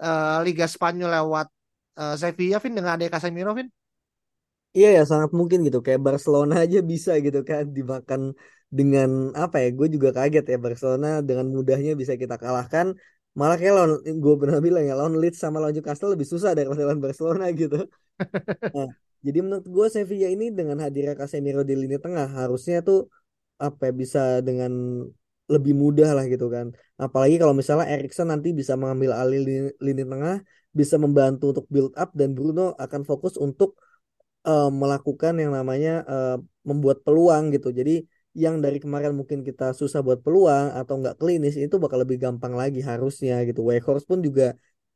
uh, 0.06 0.46
Liga 0.46 0.70
Spanyol 0.70 1.10
lewat 1.10 1.48
uh, 1.98 2.16
Sevilla, 2.22 2.62
Vin, 2.62 2.78
dengan 2.78 2.94
adanya 2.94 3.18
Casemiro, 3.18 3.58
Vin? 3.58 3.66
Iya 4.78 4.88
ya, 4.98 5.02
sangat 5.12 5.32
mungkin 5.40 5.60
gitu. 5.68 5.80
Kayak 5.86 6.02
Barcelona 6.08 6.54
aja 6.64 6.78
bisa 6.92 7.12
gitu 7.26 7.40
kan 7.50 7.64
dimakan 7.78 8.22
dengan 8.78 9.10
apa 9.44 9.56
ya? 9.64 9.68
Gue 9.78 9.88
juga 9.96 10.10
kaget 10.18 10.44
ya 10.52 10.58
Barcelona 10.66 11.08
dengan 11.28 11.46
mudahnya 11.56 11.92
bisa 12.02 12.14
kita 12.22 12.36
kalahkan. 12.44 12.88
Malah 13.40 13.56
kayak 13.60 13.74
lawan 13.78 13.92
gue 14.24 14.34
pernah 14.42 14.60
bilang 14.66 14.84
ya 14.90 14.94
lawan 15.00 15.16
Leeds 15.22 15.40
sama 15.44 15.58
lawan 15.62 15.74
Newcastle 15.76 16.12
lebih 16.14 16.28
susah 16.34 16.52
daripada 16.58 16.82
lawan 16.88 17.02
Barcelona 17.06 17.44
gitu. 17.62 17.76
Nah, 18.74 18.88
jadi 19.26 19.38
menurut 19.46 19.66
gue 19.76 19.86
Sevilla 19.96 20.28
ini 20.36 20.46
dengan 20.58 20.78
hadirnya 20.84 21.14
Casemiro 21.20 21.62
di 21.70 21.76
lini 21.82 21.98
tengah 22.04 22.28
harusnya 22.40 22.78
tuh 22.88 22.98
apa 23.66 23.82
ya, 23.90 23.94
bisa 24.02 24.20
dengan 24.48 24.72
lebih 25.54 25.74
mudah 25.84 26.10
lah 26.18 26.26
gitu 26.34 26.46
kan. 26.56 26.68
Apalagi 27.04 27.36
kalau 27.42 27.54
misalnya 27.60 27.86
Erikson 27.94 28.28
nanti 28.32 28.50
bisa 28.60 28.74
mengambil 28.82 29.12
alih 29.22 29.40
lini, 29.48 29.70
lini 29.86 30.04
tengah, 30.12 30.36
bisa 30.80 30.96
membantu 31.04 31.44
untuk 31.52 31.66
build 31.74 31.92
up 32.02 32.10
dan 32.20 32.30
Bruno 32.38 32.62
akan 32.84 33.02
fokus 33.10 33.36
untuk 33.36 33.76
uh, 34.50 34.70
melakukan 34.82 35.34
yang 35.42 35.52
namanya 35.58 35.90
uh, 36.12 36.36
membuat 36.70 36.98
peluang 37.06 37.44
gitu. 37.56 37.68
Jadi 37.80 37.92
yang 38.32 38.56
dari 38.64 38.78
kemarin 38.84 39.12
mungkin 39.20 39.40
kita 39.48 39.64
susah 39.80 40.00
buat 40.08 40.20
peluang 40.26 40.66
atau 40.80 40.94
nggak 41.02 41.16
klinis 41.20 41.56
itu 41.60 41.76
bakal 41.84 42.00
lebih 42.04 42.18
gampang 42.24 42.54
lagi 42.62 42.80
harusnya 42.90 43.34
gitu. 43.48 43.60
Weghorst 43.70 44.06
pun 44.10 44.20
juga 44.28 44.44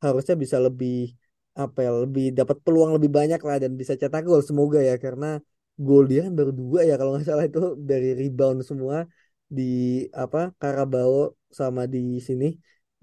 harusnya 0.06 0.36
bisa 0.44 0.58
lebih 0.68 1.16
apa 1.56 1.80
ya 1.86 1.92
lebih 2.04 2.24
dapat 2.40 2.58
peluang 2.66 2.92
lebih 3.00 3.12
banyak 3.18 3.40
lah 3.48 3.58
dan 3.64 3.72
bisa 3.80 3.94
cetak 4.02 4.22
gol 4.28 4.42
semoga 4.44 4.80
ya 4.90 4.96
karena 5.00 5.40
gol 5.86 6.04
dia 6.12 6.20
kan 6.28 6.34
baru 6.40 6.52
dua 6.52 6.80
ya 6.88 6.94
kalau 7.00 7.16
nggak 7.16 7.26
salah 7.30 7.46
itu 7.50 7.60
dari 7.90 8.08
rebound 8.22 8.60
semua 8.70 8.98
di 9.58 9.62
apa 10.12 10.52
Carabao 10.60 11.32
sama 11.60 11.82
di 11.94 12.00
sini 12.28 12.46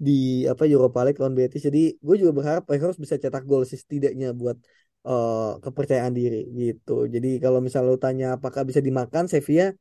di 0.05 0.11
apa 0.51 0.63
Europa 0.73 0.99
League 1.05 1.19
lawan 1.21 1.33
Betis 1.39 1.61
jadi 1.67 1.79
gue 2.05 2.15
juga 2.21 2.31
berharap 2.37 2.63
harus 2.69 2.99
bisa 3.03 3.15
cetak 3.23 3.43
gol 3.49 3.63
sih 3.69 3.79
setidaknya 3.83 4.27
buat 4.41 4.57
uh, 5.07 5.59
kepercayaan 5.63 6.13
diri 6.15 6.37
gitu 6.59 7.05
jadi 7.13 7.27
kalau 7.43 7.59
misalnya 7.65 7.89
lo 7.91 7.97
tanya 7.99 8.27
apakah 8.37 8.61
bisa 8.69 8.79
dimakan 8.79 9.25
Sevilla 9.31 9.71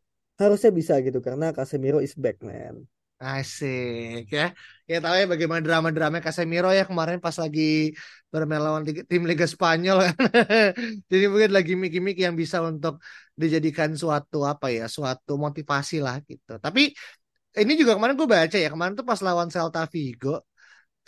harusnya 0.41 0.71
bisa 0.75 0.95
gitu 1.07 1.19
karena 1.27 1.55
Casemiro 1.57 1.99
is 2.03 2.15
back 2.19 2.39
man 2.43 2.87
Asik 3.23 4.27
ya. 4.35 4.51
Ya 4.91 4.99
tahu 4.99 5.15
ya 5.15 5.27
bagaimana 5.31 5.63
drama-drama 5.63 6.19
Casemiro 6.19 6.69
ya 6.75 6.83
kemarin 6.91 7.23
pas 7.23 7.39
lagi 7.39 7.95
bermain 8.35 8.59
lawan 8.59 8.83
tim 8.83 9.23
Liga 9.31 9.47
Spanyol 9.47 10.11
kan. 10.11 10.17
Jadi 11.11 11.25
mungkin 11.31 11.51
lagi 11.55 11.73
mik-mik 11.79 12.19
yang 12.19 12.35
bisa 12.35 12.59
untuk 12.67 12.99
dijadikan 13.39 13.95
suatu 13.95 14.43
apa 14.43 14.75
ya, 14.75 14.91
suatu 14.91 15.39
motivasi 15.39 16.03
lah 16.03 16.19
gitu. 16.27 16.59
Tapi 16.59 16.91
ini 17.63 17.73
juga 17.79 17.95
kemarin 17.95 18.19
gue 18.19 18.27
baca 18.27 18.57
ya, 18.59 18.69
kemarin 18.75 18.95
tuh 18.99 19.07
pas 19.07 19.21
lawan 19.23 19.49
Celta 19.55 19.87
Vigo 19.87 20.43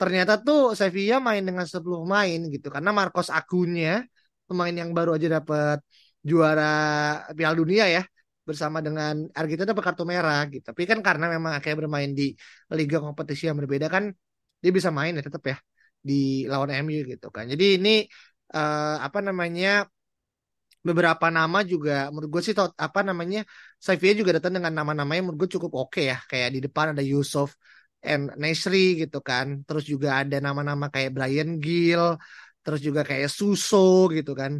ternyata 0.00 0.32
tuh 0.46 0.60
Sevilla 0.80 1.16
main 1.28 1.42
dengan 1.48 1.64
10 1.66 2.02
pemain 2.02 2.38
gitu 2.54 2.66
karena 2.74 2.90
Marcos 2.98 3.28
Acuña 3.38 4.02
pemain 4.48 4.74
yang 4.80 4.90
baru 4.96 5.10
aja 5.16 5.28
dapat 5.38 5.78
juara 6.28 6.64
Piala 7.36 7.56
Dunia 7.60 7.84
ya 7.96 8.02
bersama 8.48 8.78
dengan 8.84 9.14
Argentina 9.32 9.72
dapat 9.72 9.84
kartu 9.88 10.04
merah 10.04 10.44
gitu. 10.52 10.64
Tapi 10.70 10.82
kan 10.84 10.98
karena 11.00 11.26
memang 11.32 11.52
akhirnya 11.56 11.78
bermain 11.88 12.10
di 12.12 12.36
liga 12.76 13.00
kompetisi 13.00 13.48
yang 13.48 13.56
berbeda 13.60 13.86
kan 13.88 14.12
dia 14.62 14.72
bisa 14.78 14.90
main 14.92 15.12
ya 15.16 15.22
tetap 15.24 15.44
ya. 15.52 15.56
di 16.04 16.44
lawan 16.52 16.68
MU 16.84 17.00
gitu 17.08 17.32
kan. 17.32 17.48
Jadi 17.48 17.64
ini 17.80 18.04
uh, 18.52 19.00
apa 19.00 19.24
namanya 19.24 19.88
beberapa 20.84 21.26
nama 21.32 21.64
juga 21.64 22.12
menurut 22.12 22.28
gue 22.28 22.42
sih 22.44 22.54
apa 22.60 23.00
namanya 23.00 23.40
Sevilla 23.80 24.14
juga 24.20 24.36
datang 24.36 24.60
dengan 24.60 24.72
nama-namanya 24.84 25.20
menurut 25.24 25.48
gue 25.48 25.50
cukup 25.56 25.72
oke 25.72 25.96
okay 25.96 26.12
ya 26.12 26.20
kayak 26.28 26.48
di 26.52 26.60
depan 26.68 26.92
ada 26.92 27.00
Yusuf 27.00 27.56
and 28.04 28.22
Nesri 28.40 29.00
gitu 29.00 29.18
kan. 29.28 29.46
Terus 29.66 29.84
juga 29.92 30.08
ada 30.20 30.36
nama-nama 30.46 30.86
kayak 30.94 31.10
Brian 31.16 31.50
Gill 31.64 32.04
terus 32.64 32.80
juga 32.80 33.00
kayak 33.04 33.28
Suso 33.28 34.08
gitu 34.16 34.32
kan. 34.40 34.52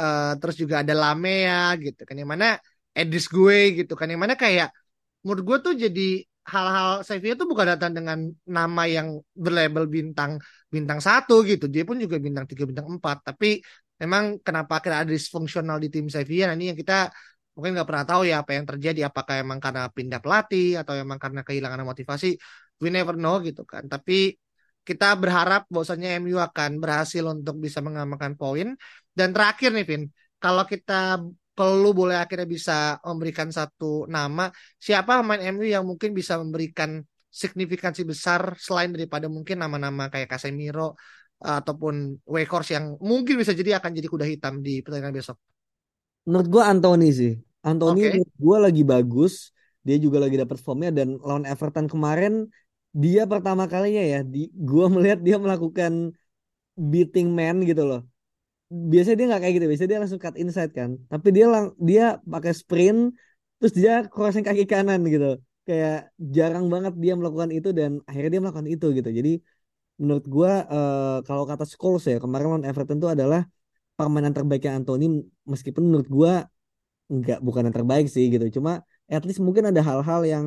Uh, 0.00 0.38
terus 0.40 0.56
juga 0.62 0.74
ada 0.82 0.94
Lamea 0.94 1.74
gitu 1.84 2.02
kan. 2.06 2.14
Yang 2.20 2.30
mana 2.34 2.46
Edis 2.94 3.26
gue 3.26 3.58
gitu 3.78 3.92
kan. 3.98 4.06
Yang 4.12 4.22
mana 4.24 4.34
kayak 4.38 4.68
menurut 5.22 5.42
gue 5.48 5.58
tuh 5.66 5.74
jadi 5.84 6.02
hal-hal 6.50 6.90
Sevilla 7.06 7.34
tuh 7.38 7.48
bukan 7.52 7.66
datang 7.76 7.92
dengan 7.94 8.18
nama 8.48 8.82
yang 8.88 9.22
berlabel 9.34 9.86
bintang 9.86 10.40
bintang 10.74 10.98
satu 10.98 11.46
gitu. 11.46 11.70
Dia 11.70 11.84
pun 11.88 11.96
juga 12.02 12.16
bintang 12.18 12.46
tiga 12.50 12.64
bintang 12.70 12.88
empat. 12.98 13.16
Tapi 13.28 13.60
memang 14.00 14.40
kenapa 14.46 14.80
akhirnya 14.80 15.04
ada 15.04 15.12
disfungsional 15.12 15.76
di 15.82 15.88
tim 15.92 16.06
Sevilla? 16.08 16.50
Nah, 16.50 16.56
ini 16.58 16.72
yang 16.72 16.78
kita 16.78 17.12
mungkin 17.54 17.76
nggak 17.76 17.88
pernah 17.90 18.04
tahu 18.08 18.22
ya 18.30 18.42
apa 18.42 18.50
yang 18.56 18.66
terjadi. 18.66 19.00
Apakah 19.10 19.34
emang 19.44 19.58
karena 19.60 19.82
pindah 19.92 20.20
pelatih 20.24 20.80
atau 20.80 20.94
emang 20.96 21.18
karena 21.20 21.40
kehilangan 21.46 21.84
motivasi 21.84 22.28
we 22.82 22.88
never 22.88 23.14
know 23.14 23.38
gitu 23.44 23.62
kan 23.68 23.86
tapi 23.86 24.36
kita 24.82 25.12
berharap 25.14 25.68
bahwasanya 25.68 26.18
MU 26.18 26.40
akan 26.40 26.80
berhasil 26.80 27.22
untuk 27.28 27.60
bisa 27.60 27.84
mengamankan 27.84 28.34
poin 28.34 28.74
dan 29.12 29.30
terakhir 29.30 29.70
nih 29.76 29.86
Vin 29.86 30.02
kalau 30.40 30.64
kita 30.64 31.20
kalau 31.52 31.76
lu 31.76 31.92
boleh 31.92 32.16
akhirnya 32.16 32.48
bisa 32.48 32.96
memberikan 33.04 33.52
satu 33.52 34.08
nama 34.08 34.48
siapa 34.80 35.20
pemain 35.20 35.52
MU 35.52 35.68
yang 35.68 35.84
mungkin 35.84 36.16
bisa 36.16 36.40
memberikan 36.40 37.04
signifikansi 37.30 38.02
besar 38.02 38.58
selain 38.58 38.90
daripada 38.90 39.30
mungkin 39.30 39.62
nama-nama 39.62 40.10
kayak 40.10 40.34
Casemiro 40.34 40.98
ataupun 41.40 42.20
Wakehorse 42.26 42.76
yang 42.76 43.00
mungkin 43.00 43.40
bisa 43.40 43.56
jadi 43.56 43.80
akan 43.80 43.96
jadi 43.96 44.08
kuda 44.10 44.26
hitam 44.28 44.60
di 44.60 44.84
pertandingan 44.84 45.14
besok? 45.14 45.36
Menurut 46.28 46.48
gue 46.52 46.62
Anthony 46.62 47.08
sih. 47.16 47.32
Anthony 47.64 48.00
okay. 48.04 48.10
menurut 48.20 48.34
gue 48.36 48.56
lagi 48.60 48.82
bagus. 48.84 49.34
Dia 49.80 49.96
juga 49.96 50.20
lagi 50.20 50.36
dapat 50.36 50.60
formnya 50.60 50.92
dan 50.92 51.16
lawan 51.16 51.48
Everton 51.48 51.88
kemarin 51.88 52.44
dia 52.90 53.22
pertama 53.26 53.64
kalinya 53.70 54.02
ya 54.02 54.20
di 54.26 54.50
gue 54.50 54.86
melihat 54.90 55.18
dia 55.22 55.36
melakukan 55.38 55.92
beating 56.74 57.30
man 57.30 57.62
gitu 57.66 57.82
loh. 57.86 58.00
Biasanya 58.70 59.16
dia 59.18 59.26
nggak 59.34 59.42
kayak 59.42 59.54
gitu, 59.58 59.66
biasanya 59.66 59.90
dia 59.90 60.00
langsung 60.02 60.22
cut 60.22 60.36
inside 60.38 60.72
kan. 60.74 60.90
Tapi 61.10 61.28
dia 61.34 61.46
lang 61.50 61.74
dia 61.78 62.18
pakai 62.22 62.52
sprint 62.54 63.14
terus 63.58 63.72
dia 63.76 64.06
crossing 64.06 64.46
kaki 64.46 64.64
kanan 64.66 65.00
gitu. 65.06 65.38
Kayak 65.66 66.10
jarang 66.18 66.66
banget 66.72 66.94
dia 66.98 67.12
melakukan 67.18 67.50
itu 67.54 67.70
dan 67.70 68.02
akhirnya 68.08 68.30
dia 68.34 68.42
melakukan 68.42 68.68
itu 68.70 68.86
gitu. 68.94 69.10
Jadi 69.10 69.30
menurut 70.00 70.24
gue 70.24 70.52
uh, 70.72 71.20
kalau 71.28 71.44
kata 71.44 71.68
Scholes 71.68 72.08
ya 72.08 72.16
kemarin 72.16 72.46
lawan 72.48 72.64
Everton 72.64 72.96
itu 72.96 73.10
adalah 73.12 73.44
permainan 74.00 74.32
terbaiknya 74.32 74.80
Anthony 74.80 75.20
meskipun 75.44 75.84
menurut 75.84 76.08
gue 76.08 76.32
nggak 77.10 77.38
bukan 77.44 77.68
yang 77.68 77.76
terbaik 77.76 78.06
sih 78.08 78.32
gitu 78.32 78.48
cuma 78.56 78.80
at 79.12 79.22
least 79.28 79.44
mungkin 79.44 79.68
ada 79.68 79.84
hal-hal 79.84 80.24
yang 80.24 80.44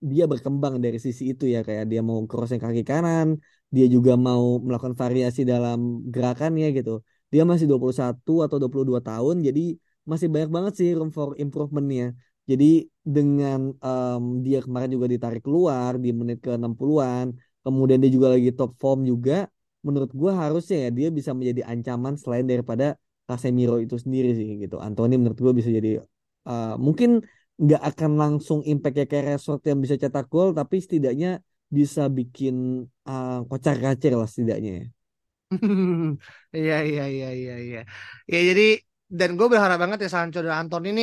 dia 0.00 0.24
berkembang 0.24 0.80
dari 0.80 0.96
sisi 0.96 1.22
itu 1.36 1.44
ya 1.44 1.60
kayak 1.60 1.84
dia 1.92 2.00
mau 2.00 2.18
crossing 2.24 2.60
kaki 2.60 2.82
kanan 2.88 3.36
dia 3.74 3.86
juga 3.86 4.12
mau 4.18 4.58
melakukan 4.58 4.96
variasi 4.98 5.46
dalam 5.46 6.02
gerakannya 6.10 6.74
gitu. 6.74 6.90
Dia 7.30 7.46
masih 7.46 7.70
21 7.70 8.42
atau 8.42 8.56
22 8.58 8.98
tahun 8.98 9.36
jadi 9.46 9.78
masih 10.10 10.26
banyak 10.32 10.50
banget 10.50 10.72
sih 10.80 10.88
room 10.98 11.10
for 11.14 11.38
improvementnya. 11.38 12.18
Jadi 12.50 12.90
dengan 13.06 13.70
um, 13.78 14.42
dia 14.42 14.58
kemarin 14.64 14.90
juga 14.90 15.06
ditarik 15.06 15.42
keluar 15.46 15.94
di 16.02 16.10
menit 16.10 16.42
ke 16.42 16.58
60-an 16.58 17.30
kemudian 17.62 17.98
dia 18.02 18.10
juga 18.10 18.34
lagi 18.34 18.50
top 18.50 18.74
form 18.82 19.06
juga 19.06 19.46
menurut 19.86 20.10
gue 20.12 20.32
harusnya 20.32 20.88
ya 20.88 20.90
dia 20.98 21.08
bisa 21.08 21.30
menjadi 21.32 21.62
ancaman 21.72 22.18
selain 22.18 22.44
daripada 22.44 22.98
Casemiro 23.28 23.78
itu 23.78 23.94
sendiri 23.94 24.34
sih 24.34 24.58
gitu. 24.58 24.82
Anthony 24.82 25.14
menurut 25.14 25.38
gue 25.38 25.52
bisa 25.54 25.70
jadi 25.70 26.02
uh, 26.50 26.74
mungkin 26.74 27.22
nggak 27.60 27.82
akan 27.90 28.10
langsung 28.22 28.60
impact 28.64 28.96
ya 29.00 29.04
kayak 29.10 29.24
Resort 29.36 29.60
yang 29.68 29.78
bisa 29.84 29.94
cetak 30.00 30.26
gol 30.32 30.56
tapi 30.56 30.80
setidaknya 30.80 31.44
bisa 31.70 32.08
bikin 32.08 32.88
uh, 33.06 33.44
kocar 33.46 33.76
kacir 33.78 34.12
lah 34.16 34.26
setidaknya 34.26 34.72
ya. 34.80 34.86
Iya 36.56 36.76
iya 36.88 37.02
iya 37.14 37.28
iya 37.40 37.54
iya. 37.66 37.80
Ya 38.32 38.38
jadi 38.48 38.62
dan 39.18 39.30
gue 39.38 39.46
berharap 39.52 39.78
banget 39.82 39.98
ya 40.06 40.08
Sancho 40.14 40.38
dan 40.46 40.54
Anton 40.66 40.84
ini 40.90 41.02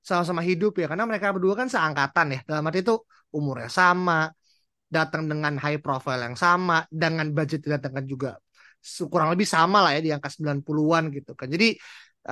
sama-sama 0.00 0.40
hidup 0.40 0.72
ya 0.80 0.86
karena 0.90 1.04
mereka 1.10 1.34
berdua 1.34 1.54
kan 1.60 1.68
seangkatan 1.68 2.26
ya 2.34 2.38
dalam 2.48 2.64
arti 2.68 2.80
itu 2.86 2.94
umurnya 3.36 3.68
sama 3.68 4.32
datang 4.90 5.22
dengan 5.30 5.54
high 5.62 5.78
profile 5.84 6.20
yang 6.26 6.36
sama 6.38 6.82
dengan 6.90 7.26
budget 7.36 7.60
didatangkan 7.66 8.04
juga 8.12 8.30
kurang 9.12 9.28
lebih 9.34 9.44
sama 9.44 9.84
lah 9.84 9.90
ya 9.96 10.00
di 10.00 10.10
angka 10.10 10.30
90-an 10.32 11.04
gitu 11.12 11.32
kan. 11.36 11.46
Jadi 11.54 11.76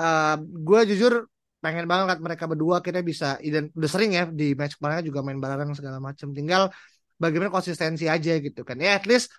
uh, 0.01 0.35
gue 0.41 0.81
jujur 0.91 1.13
pengen 1.59 1.87
banget 1.91 2.19
mereka 2.23 2.45
berdua 2.47 2.79
kita 2.87 3.03
bisa 3.03 3.37
dan 3.43 3.71
udah 3.75 3.91
sering 3.91 4.11
ya 4.15 4.25
di 4.31 4.55
match 4.55 4.79
kemarin 4.79 5.03
juga 5.03 5.21
main 5.27 5.41
bareng 5.43 5.75
segala 5.75 5.99
macam. 5.99 6.31
Tinggal 6.31 6.71
bagaimana 7.19 7.51
konsistensi 7.51 8.07
aja 8.07 8.33
gitu 8.39 8.63
kan. 8.63 8.79
Ya 8.79 8.95
at 8.99 9.05
least 9.11 9.35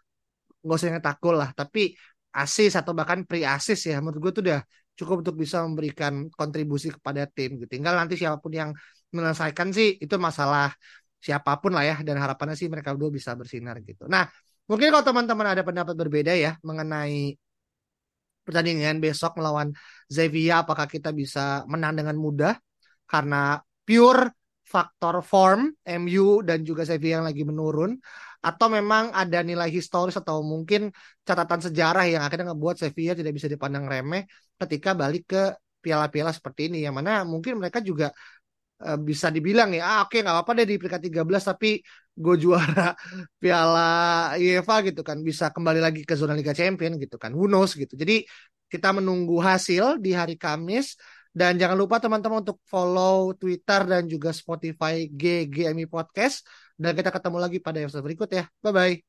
gak 0.60 0.76
usah 0.76 0.92
nyetak 0.92 1.18
gol 1.24 1.40
lah, 1.40 1.56
tapi 1.56 1.96
asis 2.36 2.76
atau 2.78 2.92
bahkan 2.94 3.24
pre 3.24 3.42
asis 3.42 3.80
ya 3.90 3.98
menurut 4.04 4.20
gue 4.20 4.32
tuh 4.38 4.44
udah 4.46 4.60
cukup 5.00 5.24
untuk 5.24 5.36
bisa 5.40 5.64
memberikan 5.64 6.28
kontribusi 6.36 6.92
kepada 6.92 7.24
tim 7.32 7.56
gitu. 7.56 7.80
Tinggal 7.80 7.96
nanti 7.96 8.20
siapa 8.20 8.38
pun 8.44 8.52
yang 8.52 8.70
menyelesaikan 9.16 9.72
sih 9.72 9.96
itu 10.04 10.16
masalah 10.20 10.76
siapa 11.20 11.56
pun 11.64 11.72
lah 11.76 11.84
ya 11.88 11.96
dan 12.04 12.20
harapannya 12.20 12.56
sih 12.60 12.68
mereka 12.68 12.92
berdua 12.96 13.12
bisa 13.12 13.32
bersinar 13.40 13.80
gitu. 13.84 14.08
Nah, 14.12 14.28
mungkin 14.68 14.92
kalau 14.92 15.04
teman-teman 15.08 15.48
ada 15.56 15.64
pendapat 15.64 15.96
berbeda 15.96 16.36
ya 16.36 16.60
mengenai 16.68 17.40
pertandingan 18.50 18.98
besok 18.98 19.38
melawan 19.38 19.70
Zevia 20.10 20.66
apakah 20.66 20.90
kita 20.90 21.14
bisa 21.14 21.62
menang 21.70 22.02
dengan 22.02 22.18
mudah? 22.18 22.58
Karena 23.06 23.62
pure 23.86 24.34
faktor 24.66 25.22
form 25.22 25.70
MU 25.86 26.42
dan 26.42 26.66
juga 26.66 26.82
Sevilla 26.90 27.22
yang 27.22 27.28
lagi 27.30 27.46
menurun. 27.46 27.94
Atau 28.42 28.72
memang 28.72 29.12
ada 29.14 29.44
nilai 29.46 29.70
historis 29.70 30.16
atau 30.18 30.42
mungkin 30.42 30.90
catatan 31.28 31.60
sejarah 31.70 32.08
yang 32.10 32.26
akhirnya 32.26 32.56
ngebuat 32.56 32.82
Sevilla 32.82 33.14
tidak 33.14 33.38
bisa 33.38 33.46
dipandang 33.46 33.86
remeh 33.86 34.26
ketika 34.58 34.98
balik 34.98 35.30
ke 35.30 35.44
piala-piala 35.84 36.34
seperti 36.34 36.74
ini? 36.74 36.82
Yang 36.82 36.96
mana 37.04 37.22
mungkin 37.28 37.62
mereka 37.62 37.84
juga 37.86 38.10
Eh, 38.80 38.96
bisa 39.10 39.28
dibilang 39.28 39.76
ya, 39.76 39.84
ah, 39.84 39.98
oke 40.08 40.16
okay, 40.16 40.20
nggak 40.24 40.36
apa-apa 40.40 40.52
deh 40.64 40.66
di 40.72 40.76
peringkat 40.80 41.02
13 41.12 41.44
tapi 41.44 41.84
gue 42.20 42.36
juara 42.44 42.94
Piala 43.42 44.36
UEFA 44.36 44.76
gitu 44.92 45.02
kan, 45.08 45.18
bisa 45.24 45.50
kembali 45.56 45.80
lagi 45.80 46.02
ke 46.04 46.14
zona 46.20 46.36
Liga 46.36 46.52
Champion 46.52 47.00
gitu 47.00 47.16
kan, 47.16 47.32
who 47.32 47.48
knows 47.48 47.72
gitu. 47.80 47.96
Jadi 47.96 48.28
kita 48.70 48.94
menunggu 48.94 49.40
hasil 49.42 49.98
di 50.04 50.12
hari 50.14 50.36
Kamis 50.36 51.00
dan 51.34 51.56
jangan 51.62 51.78
lupa 51.80 51.98
teman-teman 52.04 52.44
untuk 52.44 52.60
follow 52.68 53.34
Twitter 53.38 53.82
dan 53.88 54.04
juga 54.06 54.30
Spotify 54.36 55.08
GGMI 55.10 55.88
Podcast 55.88 56.46
dan 56.76 56.92
kita 56.94 57.10
ketemu 57.16 57.38
lagi 57.40 57.58
pada 57.64 57.80
episode 57.80 58.06
berikut 58.06 58.30
ya. 58.30 58.46
Bye 58.62 58.74
bye. 58.76 59.09